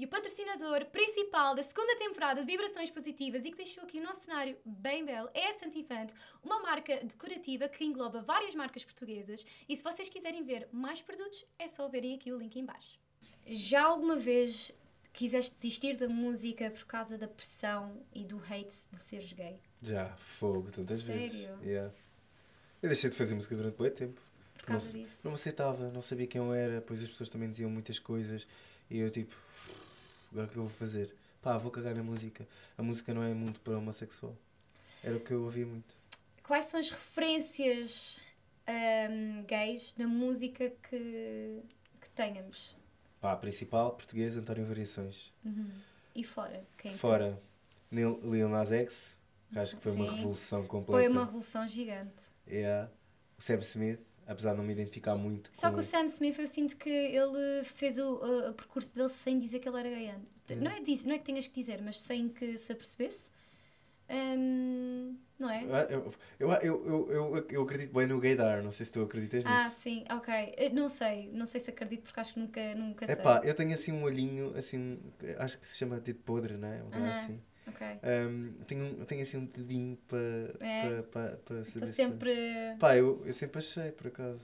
[0.00, 4.02] E o patrocinador principal da segunda temporada de Vibrações Positivas e que deixou aqui o
[4.02, 9.44] nosso cenário bem belo é a Santifante, uma marca decorativa que engloba várias marcas portuguesas.
[9.68, 12.98] E se vocês quiserem ver mais produtos, é só verem aqui o link em baixo.
[13.46, 14.72] Já alguma vez
[15.12, 19.60] quiseste desistir da música por causa da pressão e do hate de seres gay?
[19.82, 21.20] Já, fogo, tantas Sério?
[21.20, 21.48] vezes.
[21.62, 21.92] Yeah.
[22.82, 24.29] Eu deixei de fazer música durante muito tempo.
[24.60, 25.16] Por causa não, disso?
[25.24, 28.46] não me aceitava, não sabia quem eu era, pois as pessoas também diziam muitas coisas
[28.90, 29.34] e eu tipo,
[30.30, 31.14] agora o que eu vou fazer?
[31.42, 32.46] pá, vou cagar na música.
[32.76, 34.36] A música não é muito para homossexual.
[35.02, 35.96] Era o que eu ouvia muito.
[36.42, 38.20] Quais são as referências
[38.66, 41.62] ahm, gays na música que,
[42.00, 42.76] que tenhamos?
[43.20, 45.32] Pá, principal, português, António Variações.
[46.14, 46.64] E fora?
[46.76, 47.40] Quem Fora,
[47.92, 49.20] Lil Lil Nas X,
[49.52, 50.16] que acho que foi uma Sim.
[50.16, 51.02] revolução completa.
[51.02, 52.24] Foi uma revolução gigante.
[52.48, 52.90] Yeah.
[53.38, 54.00] O Sam Smith,
[54.30, 55.72] apesar de não me identificar muito Só com...
[55.72, 59.58] que o Sam Smith, eu sinto que ele fez o, o- percurso dele sem dizer
[59.60, 60.14] que ele era gay.
[60.58, 63.30] Não, é não é que tenhas que dizer, mas sem que se apercebesse.
[64.08, 65.68] Ahm, não é?
[65.88, 69.68] Eu, eu, eu, eu, eu, acredito bem no gaydar, não sei se tu acreditas Ah,
[69.68, 69.82] nisso.
[69.82, 70.54] sim, ok.
[70.56, 73.16] Eu não sei, não sei se acredito porque acho que nunca, nunca É sei.
[73.16, 76.68] pá, eu tenho assim um olhinho, assim, um- acho que se chama dedo podre, não
[76.68, 76.82] é?
[76.82, 77.10] Uma coisa Aham.
[77.10, 77.42] assim.
[77.68, 77.86] Ok.
[78.02, 80.18] Um, tenho, tenho assim um dedinho para
[80.66, 81.02] É.
[81.02, 82.32] para para para saber se- sempre.
[82.78, 84.42] Pá, eu, eu sempre achei, por acaso.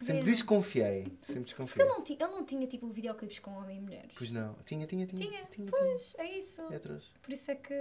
[0.00, 1.02] Sempre desconfiei.
[1.02, 1.84] Sempre Porque desconfiei.
[1.86, 4.10] ele não, ti- ele não tinha tipo videoclipes com homem e mulheres.
[4.16, 4.54] Pois não.
[4.64, 5.20] Tinha, tinha, tinha.
[5.28, 6.62] Tinha, tinha, Pois, é isso.
[6.68, 6.76] tinha.
[6.78, 6.98] É.
[7.20, 7.74] Por isso é que.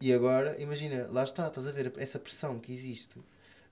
[0.00, 3.18] E agora, imagina, lá está, estás a ver essa pressão que existe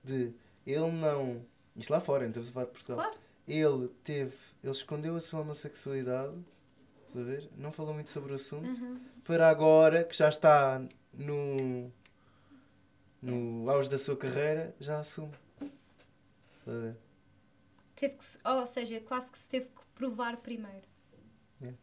[0.03, 0.31] de
[0.67, 1.43] ele não.
[1.75, 2.97] Isto lá fora, estamos a falar de Portugal.
[2.97, 3.17] Claro.
[3.47, 4.35] Ele teve.
[4.63, 6.35] Ele escondeu a sua homossexualidade,
[7.07, 7.49] estás a ver?
[7.57, 8.67] Não falou muito sobre o assunto.
[8.79, 8.99] Uhum.
[9.29, 10.81] Para agora, que já está
[11.13, 11.91] no.
[13.21, 15.35] no auge da sua carreira, já assume.
[17.95, 20.87] Teve que se- ou seja, quase que se teve que provar primeiro.
[21.61, 21.73] É.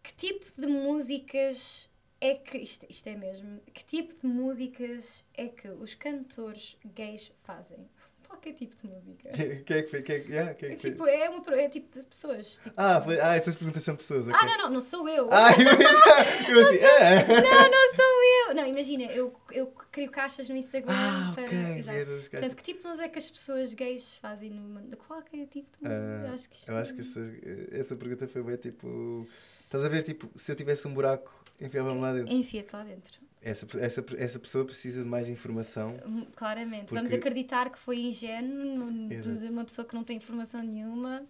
[0.00, 1.90] Que tipo de músicas
[2.20, 2.58] é que.
[2.58, 3.58] Isto, isto é mesmo.
[3.72, 7.90] Que tipo de músicas é que os cantores gays fazem?
[8.34, 9.28] Qualquer tipo de música.
[9.30, 10.02] Quem é que foi?
[10.02, 10.90] Quem é que, yeah, quem é É que foi?
[10.90, 12.58] tipo, é, uma, é tipo de pessoas.
[12.58, 14.26] Tipo, Ah, foi, ah, essas perguntas são pessoas.
[14.26, 14.34] ok.
[14.40, 15.28] Ah, não, não, não sou eu.
[15.32, 15.50] Ah,
[16.48, 17.26] eu, eu assim, é.
[17.40, 18.54] Não, não sou eu.
[18.54, 21.44] Não, imagina, eu, eu crio caixas no Instagram Ah, para.
[21.44, 21.58] ok.
[21.78, 22.30] Exato.
[22.30, 25.68] Portanto, que tipo de música é que as pessoas gays fazem no, de qualquer tipo
[25.78, 26.22] de música?
[26.22, 27.32] Ah, eu acho que isto Eu acho que as pessoas-
[27.72, 29.26] essa pergunta foi bem tipo.
[29.64, 32.32] Estás a ver, tipo, se eu tivesse um buraco, enfiava-me lá dentro.
[32.32, 33.20] Enfia-te lá dentro.
[33.46, 35.98] Essa, essa, essa pessoa precisa de mais informação.
[36.06, 36.86] Hum, Claramente.
[36.86, 41.26] Porque- Vamos acreditar que foi ingênuo de, uma pessoa que não tem informação nenhuma.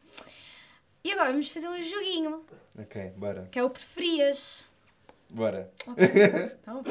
[1.03, 2.45] E agora vamos fazer um joguinho,
[2.79, 3.49] Ok, bora.
[3.51, 4.65] que é o preferias.
[5.29, 5.69] Bora.
[5.89, 6.05] Ok.
[6.63, 6.85] então,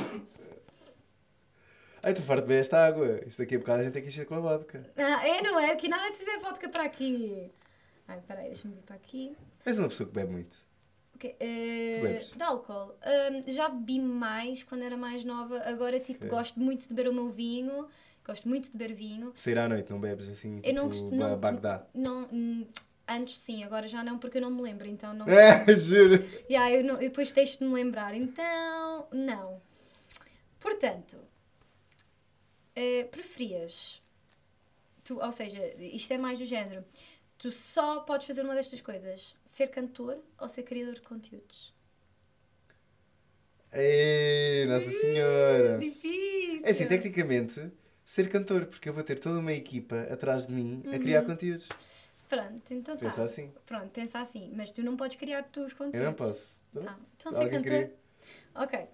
[2.04, 3.22] Ai, estou farto de beber esta água.
[3.26, 4.92] Isto daqui a bocado a gente tem que encher com a vodka.
[4.98, 5.72] ah, é, não é?
[5.72, 7.50] Aqui nada é preciso é vodka para aqui.
[8.10, 9.38] Ai, peraí, deixa-me vir para aqui.
[9.66, 10.58] És uma pessoa que bebe muito.
[11.24, 12.96] Ok, eh, de álcool.
[13.48, 15.60] Já bebi mais quando era mais nova.
[15.64, 17.88] Agora, tipo, gosto muito de beber o meu vinho.
[18.26, 19.34] Gosto muito de beber vinho.
[19.36, 21.20] Sair à noite, não bebes assim, tipo, Eu não costumo.
[21.20, 21.86] Ba- Não, Bagdá.
[21.94, 22.66] não, hum,
[23.08, 24.88] antes sim, agora já não, porque eu não me lembro.
[24.88, 25.28] Então não.
[25.28, 26.24] É, juro.
[26.50, 28.14] Yeah, eu, não- depois deixo de me lembrar.
[28.16, 29.62] Então, não.
[30.60, 31.18] Portanto,
[32.76, 34.02] eh, preferias.
[35.04, 36.84] Tu, ou seja, isto é mais do género.
[37.44, 41.74] Tu só podes fazer uma destas coisas: ser cantor ou ser criador de conteúdos.
[43.74, 45.78] Ei, Nossa Senhora.
[45.78, 46.66] Difícil.
[46.66, 47.70] É assim, tecnicamente,
[48.06, 51.28] ser cantor, porque eu vou ter toda uma equipa atrás de mim a criar Uhum.
[51.32, 51.68] conteúdos.
[52.30, 53.02] Pronto, então tá.
[53.02, 53.52] Pensa assim.
[53.66, 54.50] Pronto, pensa assim.
[54.56, 56.00] Mas tu não podes criar tu os conteúdos.
[56.00, 56.62] Eu não posso.
[56.74, 56.98] Tá.
[57.18, 57.62] Então ser cantor.
[57.64, 57.96] queria.
[58.56, 58.88] Ok.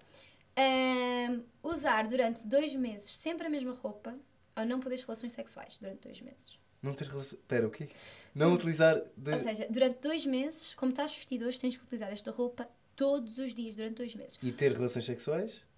[0.56, 4.18] Ahm, usar durante dois meses sempre a mesma roupa
[4.56, 6.58] ou não poderes relações sexuais durante dois meses.
[6.82, 7.38] Não ter relação.
[7.38, 7.88] Espera, o quê?
[8.34, 9.00] Não utilizar.
[9.16, 9.32] De...
[9.32, 13.36] Ou seja, durante dois meses, como estás vestido hoje, tens que utilizar esta roupa todos
[13.38, 14.38] os dias durante dois meses.
[14.42, 15.68] E ter relações sexuais?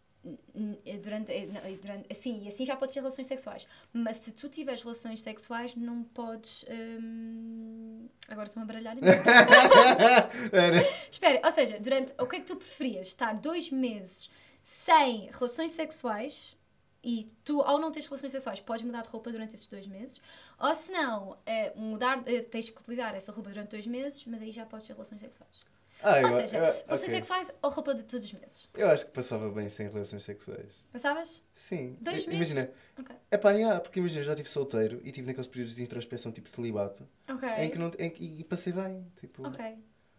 [0.85, 1.49] Eh, Durante, eh,
[1.83, 3.67] durante, assim, e assim já podes ter relações sexuais.
[3.93, 6.65] Mas se tu tiveres relações sexuais, não podes.
[6.71, 8.97] hum, Agora estou-me a baralhar.
[10.53, 10.87] Era.
[11.11, 12.13] Espera, ou seja, durante.
[12.21, 13.09] O que é que tu preferias?
[13.09, 14.31] Estar dois meses
[14.63, 16.57] sem relações sexuais
[17.03, 20.21] e tu, ao não teres relações sexuais, podes mudar de roupa durante esses dois meses.
[20.59, 24.41] Ou se não, é, mudar, eh, tens que utilizar essa roupa durante dois meses, mas
[24.41, 25.73] aí já podes ter relações sexuais.
[26.03, 27.09] Ah, eu, ou seja, eu, relações ok.
[27.09, 28.69] sexuais ou roupa de todos os meses.
[28.75, 30.87] eu acho que passava bem sem relações sexuais.
[30.93, 31.43] Pensavas?
[31.55, 31.97] Sim.
[32.01, 32.51] Dois meses?
[32.51, 32.71] Imagina.
[32.99, 33.15] Ok.
[33.31, 36.33] É pá, yeah, porque imagina, eu já estive solteiro e tive naqueles períodos de introspeção
[36.33, 37.49] tipo celibato Ok.
[37.49, 39.07] em que não, em que, e passei bem.
[39.17, 39.77] Tipo, Ok.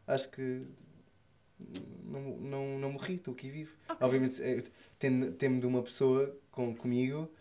[0.08, 0.66] acho que
[2.06, 3.74] não, não, não morri, estou aqui vivo.
[3.90, 3.98] Ok.
[4.06, 4.64] Obviamente, é,
[5.00, 7.32] tendo, tendo de uma pessoa com, comigo,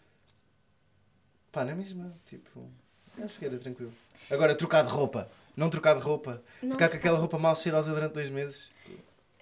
[1.50, 2.12] pá, não é mesmo?
[2.24, 2.70] Tipo,
[3.22, 3.92] acho que era tranquilo.
[4.30, 7.92] Agora, trocar de roupa, não trocar de roupa, Não ficar com aquela roupa mal cheirosa
[7.92, 8.70] durante dois meses.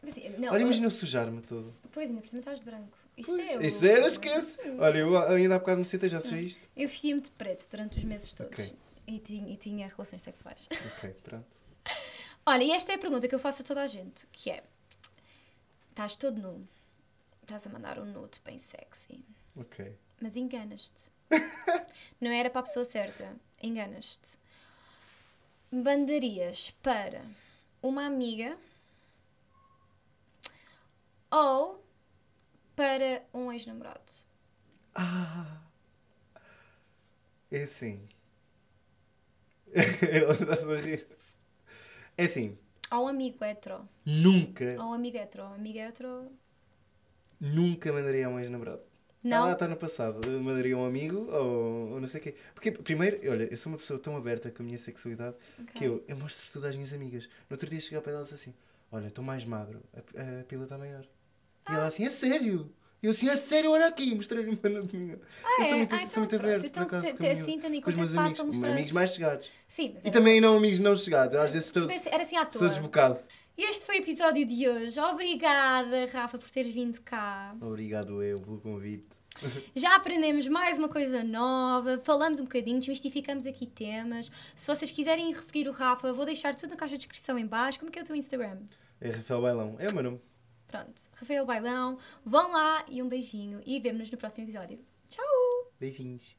[0.03, 1.75] Mas, assim, não, Olha, imagina eu sujar-me todo.
[1.93, 2.97] Pois, ainda por cima estás de branco.
[3.16, 3.59] Isso Pois, é.
[3.59, 4.59] o- Isso era, esquece.
[4.79, 6.66] Olha, eu ainda há bocado me citei, já sei isto.
[6.75, 8.53] Eu vestia-me de preto durante os meses todos.
[8.59, 8.73] Ok.
[9.07, 10.68] E, tinha, e tinha relações sexuais.
[10.97, 11.70] Ok, pronto.
[12.53, 14.64] Olha, e esta é a pergunta que eu faço a toda a gente, que é...
[15.90, 16.68] Estás todo nu.
[17.42, 19.24] Estás a mandar um nude bem sexy.
[19.55, 19.96] Ok.
[20.20, 21.12] Mas enganas-te.
[22.20, 23.36] Não era para a pessoa certa.
[23.62, 24.36] Enganas-te.
[25.70, 27.24] Mandarias para
[27.80, 28.59] uma amiga
[31.30, 31.84] ou
[32.74, 34.12] para um ex-namorado?
[34.96, 35.62] Ah!
[37.53, 38.09] É assim.
[39.72, 41.20] Ela está a rir.
[42.16, 42.56] É assim.
[42.90, 43.88] Ou um amigo hetero?
[44.04, 45.44] Nunca, Ou um amigo hetero?
[45.44, 46.30] Amigo hetero?
[47.40, 48.82] nunca mandaria um ex-namorado.
[49.22, 49.44] Não?
[49.44, 50.20] lá, está no passado.
[50.30, 52.34] Eu mandaria um amigo ou, ou não sei o quê.
[52.54, 55.36] Porque, primeiro, olha, eu sou uma pessoa tão aberta com a minha sexualidade
[55.74, 55.88] que Ok.
[55.88, 57.26] eu, eu mostro tudo às minhas amigas.
[57.48, 58.54] No outro dia cheguei ao pé delas assim:
[58.90, 61.04] Olha, estou mais magro, a, a pila está maior.
[61.68, 62.72] E ela assim: É sério?
[63.03, 63.70] Eu assim: É sério?
[63.70, 65.18] Olha aqui, mostrei-lhe uma anatomia.
[65.59, 65.76] eu sou é?
[65.78, 67.88] muito, Ah, sou então muito aberto, Então, por acaso, com, a assim, tendo em com
[67.88, 68.70] os é meus amigos, mostrar.
[68.72, 69.51] amigos mais chegados.
[69.66, 71.34] Sim, mas E era- também não amigos não chegados.
[71.34, 72.68] Eu às vezes estou, Tipo, Era assim à toa.
[72.68, 73.20] desbocado.
[73.57, 74.98] E este foi o episódio de hoje.
[75.01, 77.55] Obrigada, Rafa, por teres vindo cá.
[77.61, 79.07] Obrigado eu pelo convite.
[79.74, 84.30] Já aprendemos mais uma coisa nova, falamos um bocadinho, desmistificamos aqui temas.
[84.57, 87.78] Se vocês quiserem seguir o Rafa, vou deixar tudo na caixa de descrição em baixo.
[87.78, 88.59] Como é que é o teu Instagram?
[89.01, 89.76] É Rafael Bailão.
[89.78, 90.20] É o meu nome.
[90.71, 91.99] Pronto, Rafael Bailão.
[92.25, 94.79] Vão lá e um beijinho e vemo-nos no próximo episódio.
[95.09, 95.25] Tchau!
[95.81, 96.37] Beijinhos.